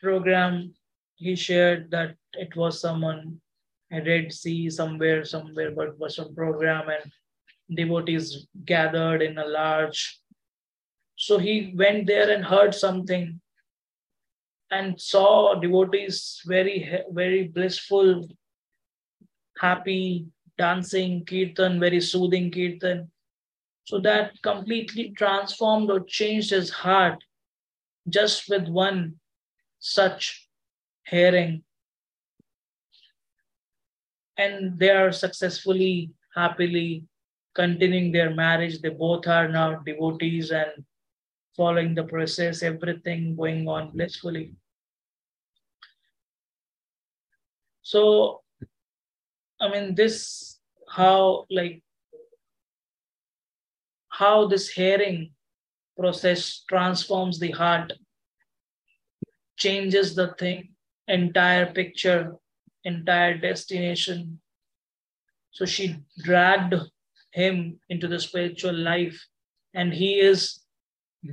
program 0.00 0.74
he 1.16 1.34
shared 1.34 1.90
that 1.90 2.14
it 2.34 2.54
was 2.54 2.80
someone 2.80 3.40
Red 3.90 4.32
Sea 4.32 4.68
somewhere, 4.68 5.24
somewhere, 5.24 5.70
but 5.70 5.98
was 5.98 6.16
some 6.16 6.34
program 6.34 6.88
and 6.88 7.76
devotees 7.76 8.46
gathered 8.64 9.22
in 9.22 9.38
a 9.38 9.46
large. 9.46 10.20
So 11.16 11.38
he 11.38 11.72
went 11.74 12.06
there 12.06 12.30
and 12.30 12.44
heard 12.44 12.74
something 12.74 13.40
and 14.70 15.00
saw 15.00 15.54
devotees 15.54 16.42
very, 16.44 17.02
very 17.10 17.48
blissful, 17.48 18.28
happy, 19.58 20.26
dancing, 20.58 21.24
kirtan, 21.24 21.80
very 21.80 22.00
soothing 22.00 22.50
kirtan. 22.50 23.10
So 23.84 24.00
that 24.00 24.40
completely 24.42 25.10
transformed 25.10 25.90
or 25.90 26.00
changed 26.00 26.50
his 26.50 26.70
heart 26.70 27.22
just 28.08 28.48
with 28.48 28.68
one 28.68 29.16
such 29.78 30.48
hearing. 31.06 31.62
And 34.36 34.78
they 34.78 34.90
are 34.90 35.12
successfully, 35.12 36.10
happily 36.34 37.04
continuing 37.54 38.12
their 38.12 38.34
marriage. 38.34 38.80
They 38.80 38.90
both 38.90 39.26
are 39.26 39.48
now 39.48 39.76
devotees 39.76 40.50
and 40.50 40.84
following 41.56 41.94
the 41.94 42.04
process, 42.04 42.62
everything 42.62 43.34
going 43.34 43.66
on 43.66 43.90
blissfully. 43.92 44.52
So, 47.82 48.42
I 49.60 49.68
mean, 49.70 49.94
this 49.94 50.58
how 50.88 51.46
like 51.50 51.82
how 54.08 54.46
this 54.46 54.68
hearing 54.68 55.30
process 55.98 56.64
transforms 56.68 57.38
the 57.38 57.50
heart, 57.50 57.92
changes 59.56 60.14
the 60.14 60.34
thing, 60.38 60.74
entire 61.08 61.66
picture, 61.72 62.34
entire 62.84 63.38
destination. 63.38 64.40
So 65.50 65.64
she 65.64 65.96
dragged 66.22 66.74
him 67.32 67.80
into 67.88 68.08
the 68.08 68.18
spiritual 68.18 68.74
life, 68.74 69.18
and 69.74 69.92
he 69.92 70.20
is 70.20 70.60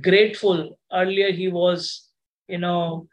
grateful. 0.00 0.78
Earlier, 0.92 1.30
he 1.30 1.48
was, 1.48 2.08
you 2.48 2.58
know, 2.58 3.08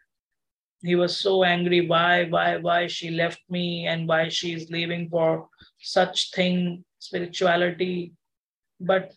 he 0.83 0.95
was 0.95 1.17
so 1.17 1.43
angry. 1.43 1.87
Why, 1.87 2.25
why, 2.25 2.57
why 2.57 2.87
she 2.87 3.11
left 3.11 3.41
me 3.49 3.87
and 3.87 4.07
why 4.07 4.29
she 4.29 4.53
is 4.53 4.71
leaving 4.71 5.09
for 5.09 5.47
such 5.79 6.31
thing, 6.31 6.83
spirituality. 6.99 8.13
But 8.79 9.13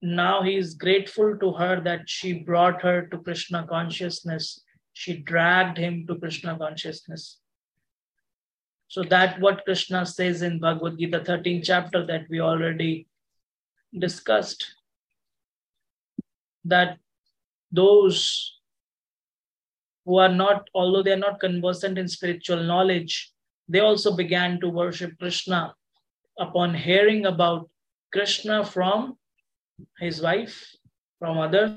now 0.00 0.42
he 0.42 0.56
is 0.56 0.74
grateful 0.74 1.36
to 1.38 1.52
her 1.52 1.80
that 1.82 2.08
she 2.08 2.32
brought 2.32 2.82
her 2.82 3.06
to 3.06 3.18
Krishna 3.18 3.66
consciousness. 3.68 4.62
She 4.94 5.18
dragged 5.18 5.76
him 5.76 6.06
to 6.06 6.16
Krishna 6.16 6.56
consciousness. 6.56 7.38
So 8.88 9.02
that 9.04 9.40
what 9.40 9.64
Krishna 9.64 10.06
says 10.06 10.42
in 10.42 10.60
Bhagavad 10.60 10.98
Gita 10.98 11.20
13th 11.20 11.64
chapter 11.64 12.06
that 12.06 12.26
we 12.30 12.40
already 12.40 13.06
discussed 13.98 14.64
that 16.64 16.98
those 17.70 18.55
who 20.06 20.18
are 20.18 20.32
not, 20.32 20.68
although 20.72 21.02
they 21.02 21.12
are 21.12 21.24
not 21.28 21.40
conversant 21.40 21.98
in 21.98 22.08
spiritual 22.08 22.62
knowledge, 22.62 23.32
they 23.68 23.80
also 23.80 24.16
began 24.16 24.60
to 24.60 24.68
worship 24.68 25.18
Krishna 25.18 25.74
upon 26.38 26.74
hearing 26.74 27.26
about 27.26 27.68
Krishna 28.12 28.64
from 28.64 29.18
his 29.98 30.22
wife, 30.22 30.74
from 31.18 31.38
others. 31.38 31.72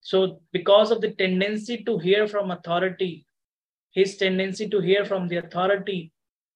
So, 0.00 0.40
because 0.52 0.92
of 0.92 1.00
the 1.00 1.10
tendency 1.12 1.82
to 1.82 1.98
hear 1.98 2.28
from 2.28 2.52
authority, 2.52 3.26
his 3.90 4.16
tendency 4.16 4.68
to 4.68 4.80
hear 4.80 5.04
from 5.04 5.26
the 5.26 5.38
authority, 5.38 6.12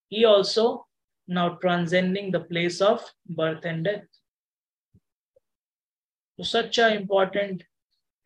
he 0.09 0.25
also 0.25 0.87
now 1.27 1.57
transcending 1.61 2.31
the 2.31 2.41
place 2.41 2.81
of 2.81 3.03
birth 3.27 3.65
and 3.65 3.85
death. 3.85 4.05
So 6.37 6.45
such 6.45 6.79
an 6.79 6.93
important 6.93 7.65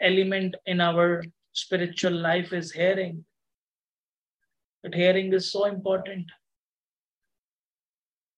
element 0.01 0.55
in 0.67 0.81
our 0.81 1.23
spiritual 1.53 2.13
life 2.13 2.53
is 2.53 2.73
hearing. 2.73 3.25
But 4.83 4.95
hearing 4.95 5.33
is 5.33 5.51
so 5.51 5.65
important. 5.65 6.27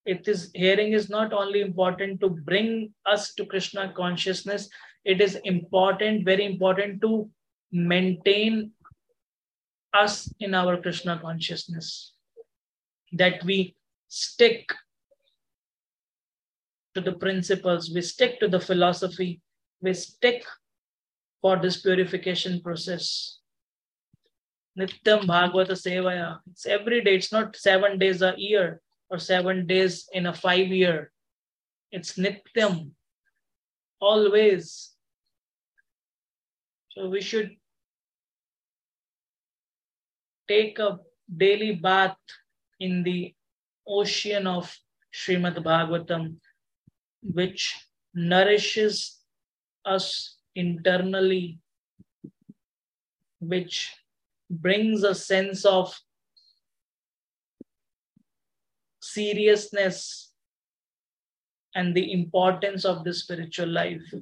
It 0.05 0.29
is 0.29 0.53
hearing 0.55 0.93
is 0.93 1.11
not 1.11 1.33
only 1.33 1.61
important 1.61 2.21
to 2.21 2.29
bring 2.29 2.95
us 3.05 3.35
to 3.35 3.45
Krishna 3.45 3.93
consciousness, 3.97 4.69
it 5.05 5.21
is 5.21 5.37
important, 5.45 6.25
very 6.25 6.45
important 6.45 7.01
to 7.03 7.29
maintain 7.73 8.71
us 9.93 10.33
in 10.39 10.55
our 10.55 10.81
Krishna 10.81 11.19
consciousness. 11.19 12.13
That 13.13 13.43
we 13.45 13.75
stick 14.09 14.73
to 16.95 17.01
the 17.01 17.13
principles, 17.13 17.91
we 17.93 18.03
stick 18.03 18.39
to 18.41 18.49
the 18.49 18.61
philosophy, 18.61 19.41
we 19.81 19.95
stick 19.95 20.45
for 21.41 21.57
this 21.57 21.81
purification 21.81 22.61
process. 22.61 23.39
Nityam 24.79 25.25
Bhagavata 25.25 25.73
Sevaya. 25.73 26.39
It's 26.51 26.67
every 26.67 27.03
day. 27.03 27.17
It's 27.17 27.33
not 27.33 27.57
seven 27.57 27.99
days 27.99 28.23
a 28.23 28.35
year 28.37 28.81
or 29.09 29.19
seven 29.19 29.67
days 29.67 30.09
in 30.13 30.27
a 30.27 30.35
five 30.35 30.69
year. 30.69 31.13
It's 31.91 32.15
Nityam. 32.19 32.91
Always. 34.01 34.93
So 36.91 37.09
we 37.09 37.21
should 37.21 37.57
take 40.49 40.79
a 40.79 40.99
daily 41.35 41.75
bath 41.75 42.17
in 42.81 43.03
the 43.03 43.35
ocean 43.87 44.47
of 44.47 44.75
Srimad 45.15 45.57
Bhagavatam, 45.63 46.37
which 47.23 47.75
nourishes 48.15 49.19
us 49.85 50.36
internally, 50.57 51.61
which 53.39 53.93
brings 54.51 55.05
a 55.05 55.15
sense 55.15 55.65
of 55.65 55.97
seriousness 59.01 60.33
and 61.75 61.95
the 61.95 62.13
importance 62.13 62.85
of 62.85 63.05
the 63.05 63.13
spiritual 63.13 63.69
life. 63.69 64.15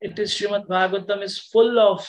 It 0.00 0.18
is 0.18 0.32
Srimad 0.32 0.66
Bhagavatam 0.66 1.22
is 1.22 1.38
full 1.38 1.78
of 1.78 2.08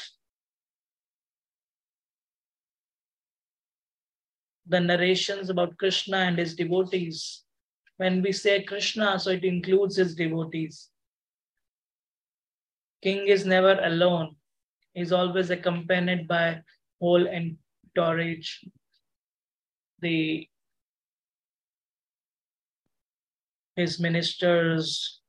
the 4.67 4.79
narrations 4.79 5.49
about 5.49 5.77
Krishna 5.77 6.17
and 6.17 6.37
his 6.37 6.55
devotees 6.55 7.43
when 8.01 8.23
we 8.23 8.31
say 8.31 8.63
Krishna, 8.63 9.19
so 9.19 9.29
it 9.29 9.43
includes 9.43 9.95
his 9.95 10.15
devotees. 10.15 10.89
King 13.03 13.27
is 13.27 13.45
never 13.45 13.79
alone. 13.83 14.35
He's 14.95 15.11
always 15.11 15.51
accompanied 15.51 16.27
by 16.27 16.63
whole 16.99 17.27
entourage. 17.27 18.49
The 19.99 20.47
his 23.75 23.99
ministers, 23.99 25.21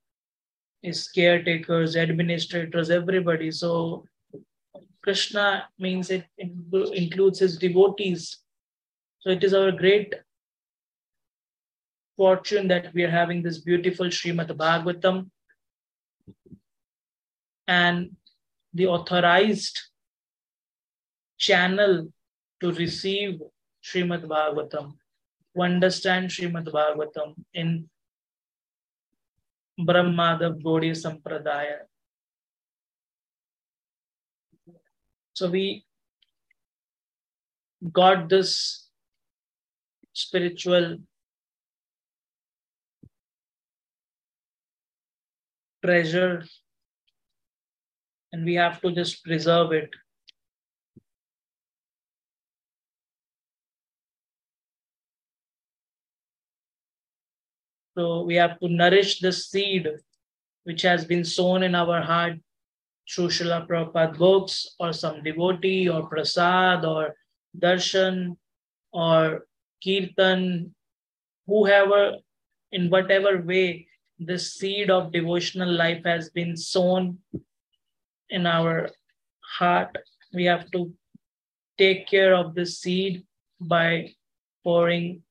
his 0.81 1.09
caretakers, 1.09 1.95
administrators, 1.95 2.89
everybody. 2.89 3.51
So 3.51 4.07
Krishna 5.03 5.69
means 5.79 6.09
it 6.09 6.25
includes 6.39 7.39
his 7.39 7.59
devotees. 7.59 8.39
So 9.21 9.29
it 9.29 9.45
is 9.45 9.53
our 9.53 9.73
great 9.73 10.15
fortune 12.17 12.69
that 12.69 12.93
we 12.95 13.05
are 13.05 13.11
having 13.11 13.43
this 13.43 13.59
beautiful 13.59 14.07
Srimad 14.07 14.51
Bhagavatam 14.57 15.31
and 17.67 18.17
the 18.75 18.87
authorized 18.87 19.81
channel 21.39 22.09
to 22.61 22.73
receive 22.73 23.41
Srimad 23.85 24.25
Bhagavatam, 24.25 24.93
to 25.55 25.63
understand 25.63 26.29
Srimad 26.29 26.69
Bhagavatam 26.69 27.35
in 27.55 27.89
Brahma 29.79 30.39
Madhva 30.39 30.63
Gaudiya 30.63 30.93
Sampradaya. 30.93 31.79
So 35.35 35.51
we 35.51 35.85
got 37.91 38.29
this 38.29 38.89
spiritual 40.13 40.99
treasure 45.85 46.45
and 48.33 48.45
we 48.45 48.55
have 48.55 48.81
to 48.81 48.93
just 48.93 49.25
preserve 49.25 49.73
it. 49.73 49.91
So 57.97 58.23
we 58.23 58.37
have 58.37 58.59
to 58.61 58.69
nourish 58.69 59.21
the 59.21 59.33
seed 59.33 59.89
which 60.65 60.83
has 60.83 61.05
been 61.05 61.25
sown 61.25 61.63
in 61.63 61.75
our 61.75 62.01
heart. 62.01 62.39
through 63.11 63.29
Srila 63.29 63.67
Prabhupada 63.67 64.17
books 64.17 64.77
or 64.79 64.93
some 64.93 65.23
devotee 65.23 65.89
or 65.89 66.09
prasad 66.09 66.85
or 66.85 67.15
darshan 67.59 68.37
or 68.93 69.47
kirtan, 69.83 70.75
whoever, 71.47 72.17
in 72.71 72.89
whatever 72.89 73.43
way 73.43 73.87
the 74.27 74.39
seed 74.39 74.91
of 74.91 75.13
devotional 75.13 75.71
life 75.71 76.05
has 76.05 76.31
been 76.31 76.57
sown 76.57 77.19
in 78.31 78.47
our 78.47 78.89
heart, 79.59 79.97
we 80.33 80.45
have 80.45 80.71
to 80.71 80.93
take 81.79 82.09
care 82.09 82.35
of 82.35 82.55
the 82.55 82.67
seed 82.67 83.25
by 83.61 84.11
pouring 84.65 85.23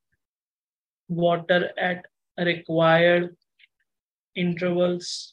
water 1.08 1.72
at 1.78 2.06
required 2.38 3.36
intervals 4.36 5.32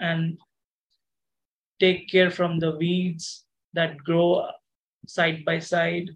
and 0.00 0.38
take 1.80 2.08
care 2.08 2.30
from 2.30 2.58
the 2.58 2.76
weeds 2.76 3.44
that 3.72 3.96
grow 3.98 4.46
side 5.06 5.44
by 5.44 5.58
side 5.58 6.10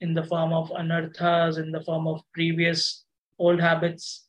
in 0.00 0.14
the 0.14 0.22
form 0.22 0.52
of 0.52 0.70
anarthas, 0.70 1.58
in 1.58 1.72
the 1.72 1.82
form 1.82 2.06
of 2.06 2.22
previous 2.34 3.04
old 3.38 3.60
habits. 3.60 4.25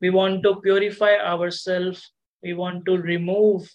We 0.00 0.10
want 0.10 0.42
to 0.42 0.56
purify 0.56 1.16
ourselves. 1.16 2.12
We 2.42 2.54
want 2.54 2.84
to 2.86 2.98
remove 2.98 3.68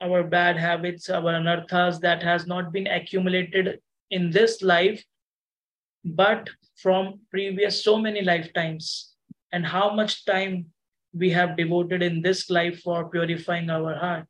our 0.00 0.22
bad 0.22 0.56
habits, 0.56 1.10
our 1.10 1.32
anarthas 1.32 2.00
that 2.00 2.22
has 2.22 2.46
not 2.46 2.72
been 2.72 2.86
accumulated 2.86 3.80
in 4.10 4.30
this 4.30 4.62
life, 4.62 5.02
but 6.04 6.48
from 6.76 7.20
previous 7.30 7.82
so 7.82 7.98
many 7.98 8.22
lifetimes. 8.22 9.14
And 9.50 9.66
how 9.66 9.94
much 9.94 10.24
time 10.26 10.66
we 11.14 11.30
have 11.30 11.56
devoted 11.56 12.02
in 12.02 12.22
this 12.22 12.50
life 12.50 12.80
for 12.80 13.08
purifying 13.08 13.70
our 13.70 13.94
heart. 13.94 14.28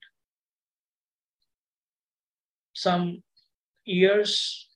Some 2.72 3.22
years 3.84 4.68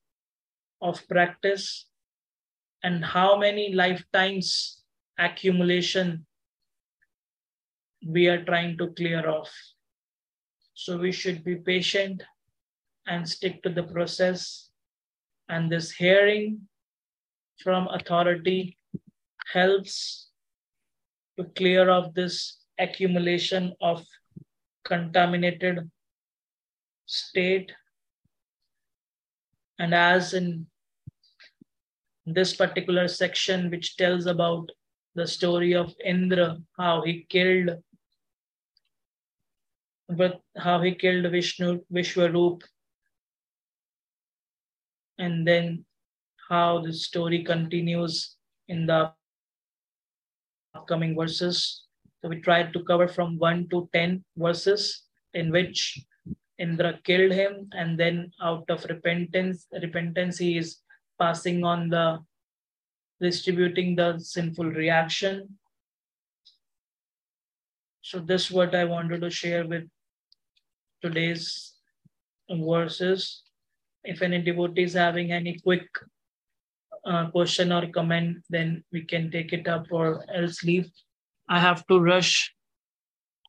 of 0.81 1.07
practice 1.09 1.87
and 2.83 3.05
how 3.05 3.39
many 3.39 3.73
lifetimes 3.73 4.82
accumulation 5.23 6.27
we 8.07 8.29
are 8.29 8.45
trying 8.45 8.77
to 8.79 8.89
clear 8.89 9.29
off. 9.29 9.51
So 10.75 10.99
we 10.99 11.13
should 11.13 11.45
be 11.45 11.57
patient 11.57 12.23
and 13.07 13.29
stick 13.29 13.63
to 13.63 13.71
the 13.71 13.85
process. 13.85 14.71
And 15.49 15.71
this 15.71 15.93
hearing 15.93 16.63
from 17.63 17.87
authority 17.89 18.77
helps 19.53 20.29
to 21.39 21.45
clear 21.57 21.91
off 21.91 22.13
this 22.15 22.59
accumulation 22.79 23.75
of 23.81 24.05
contaminated 24.85 25.89
state. 27.07 27.71
And 29.79 29.95
as 29.95 30.35
in 30.35 30.67
this 32.27 32.55
particular 32.57 33.09
section, 33.09 33.71
which 33.71 33.97
tells 33.97 34.27
about 34.27 34.71
the 35.15 35.27
story 35.27 35.75
of 35.75 35.95
Indra, 36.05 36.59
how 36.77 37.03
he 37.03 37.27
killed, 37.29 37.83
but 40.09 40.41
how 40.57 40.81
he 40.81 40.95
killed 40.95 41.31
Vishnu, 41.31 41.81
Vishwaroop, 41.91 42.63
and 45.19 45.47
then 45.47 45.85
how 46.49 46.81
the 46.81 46.93
story 46.93 47.45
continues 47.45 48.37
in 48.69 48.87
the 48.87 49.13
upcoming 50.75 51.15
verses. 51.15 51.87
So 52.21 52.29
we 52.29 52.41
tried 52.41 52.73
to 52.73 52.85
cover 52.85 53.09
from 53.09 53.39
1 53.39 53.69
to 53.71 53.89
10 53.93 54.25
verses 54.37 55.03
in 55.35 55.51
which 55.51 56.01
Indra 56.59 56.99
killed 57.05 57.33
him, 57.33 57.69
and 57.73 57.99
then 57.99 58.31
out 58.41 58.65
of 58.71 58.85
repentance, 58.85 59.67
repentance 59.73 60.39
he 60.39 60.57
is 60.57 60.79
passing 61.19 61.65
on 61.65 61.89
the 61.89 62.21
distributing 63.23 63.95
the 63.97 64.19
sinful 64.19 64.67
reaction. 64.67 65.49
So 68.03 68.19
this 68.19 68.47
is 68.47 68.51
what 68.51 68.75
I 68.75 68.85
wanted 68.85 69.21
to 69.21 69.31
share 69.31 69.67
with 69.67 69.85
today's 71.01 71.75
verses. 72.51 73.43
If 74.05 74.23
any 74.23 74.43
devotee 74.43 74.83
is 74.83 74.95
having 74.95 75.31
any 75.31 75.59
quick 75.61 75.87
uh, 77.07 77.31
question 77.31 77.73
or 77.73 77.87
comment, 77.89 78.39
then 78.51 78.83
we 78.93 79.05
can 79.05 79.31
take 79.31 79.53
it 79.53 79.69
up 79.69 79.87
or 79.93 80.25
else 80.35 80.65
leave. 80.65 80.91
I 81.49 81.61
have 81.61 81.87
to 81.87 82.01
rush 82.01 82.53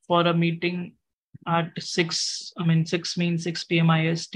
for 0.07 0.21
a 0.21 0.34
meeting 0.34 0.93
at 1.47 1.71
6, 1.78 2.53
I 2.57 2.65
mean 2.65 2.86
6 2.86 3.17
means 3.17 3.43
6 3.43 3.63
p.m. 3.63 3.89
IST. 3.89 4.36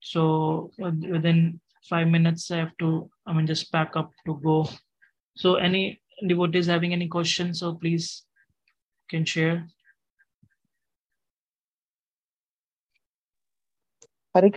So 0.00 0.70
within 0.78 1.60
five 1.88 2.08
minutes, 2.08 2.50
I 2.50 2.58
have 2.58 2.76
to, 2.78 3.10
I 3.26 3.32
mean, 3.32 3.46
just 3.46 3.72
pack 3.72 3.96
up 3.96 4.12
to 4.26 4.40
go. 4.42 4.68
So 5.36 5.56
any 5.56 6.00
devotees 6.26 6.66
having 6.66 6.92
any 6.92 7.08
questions, 7.08 7.60
so 7.60 7.74
please 7.74 8.24
can 9.08 9.24
share. 9.24 9.66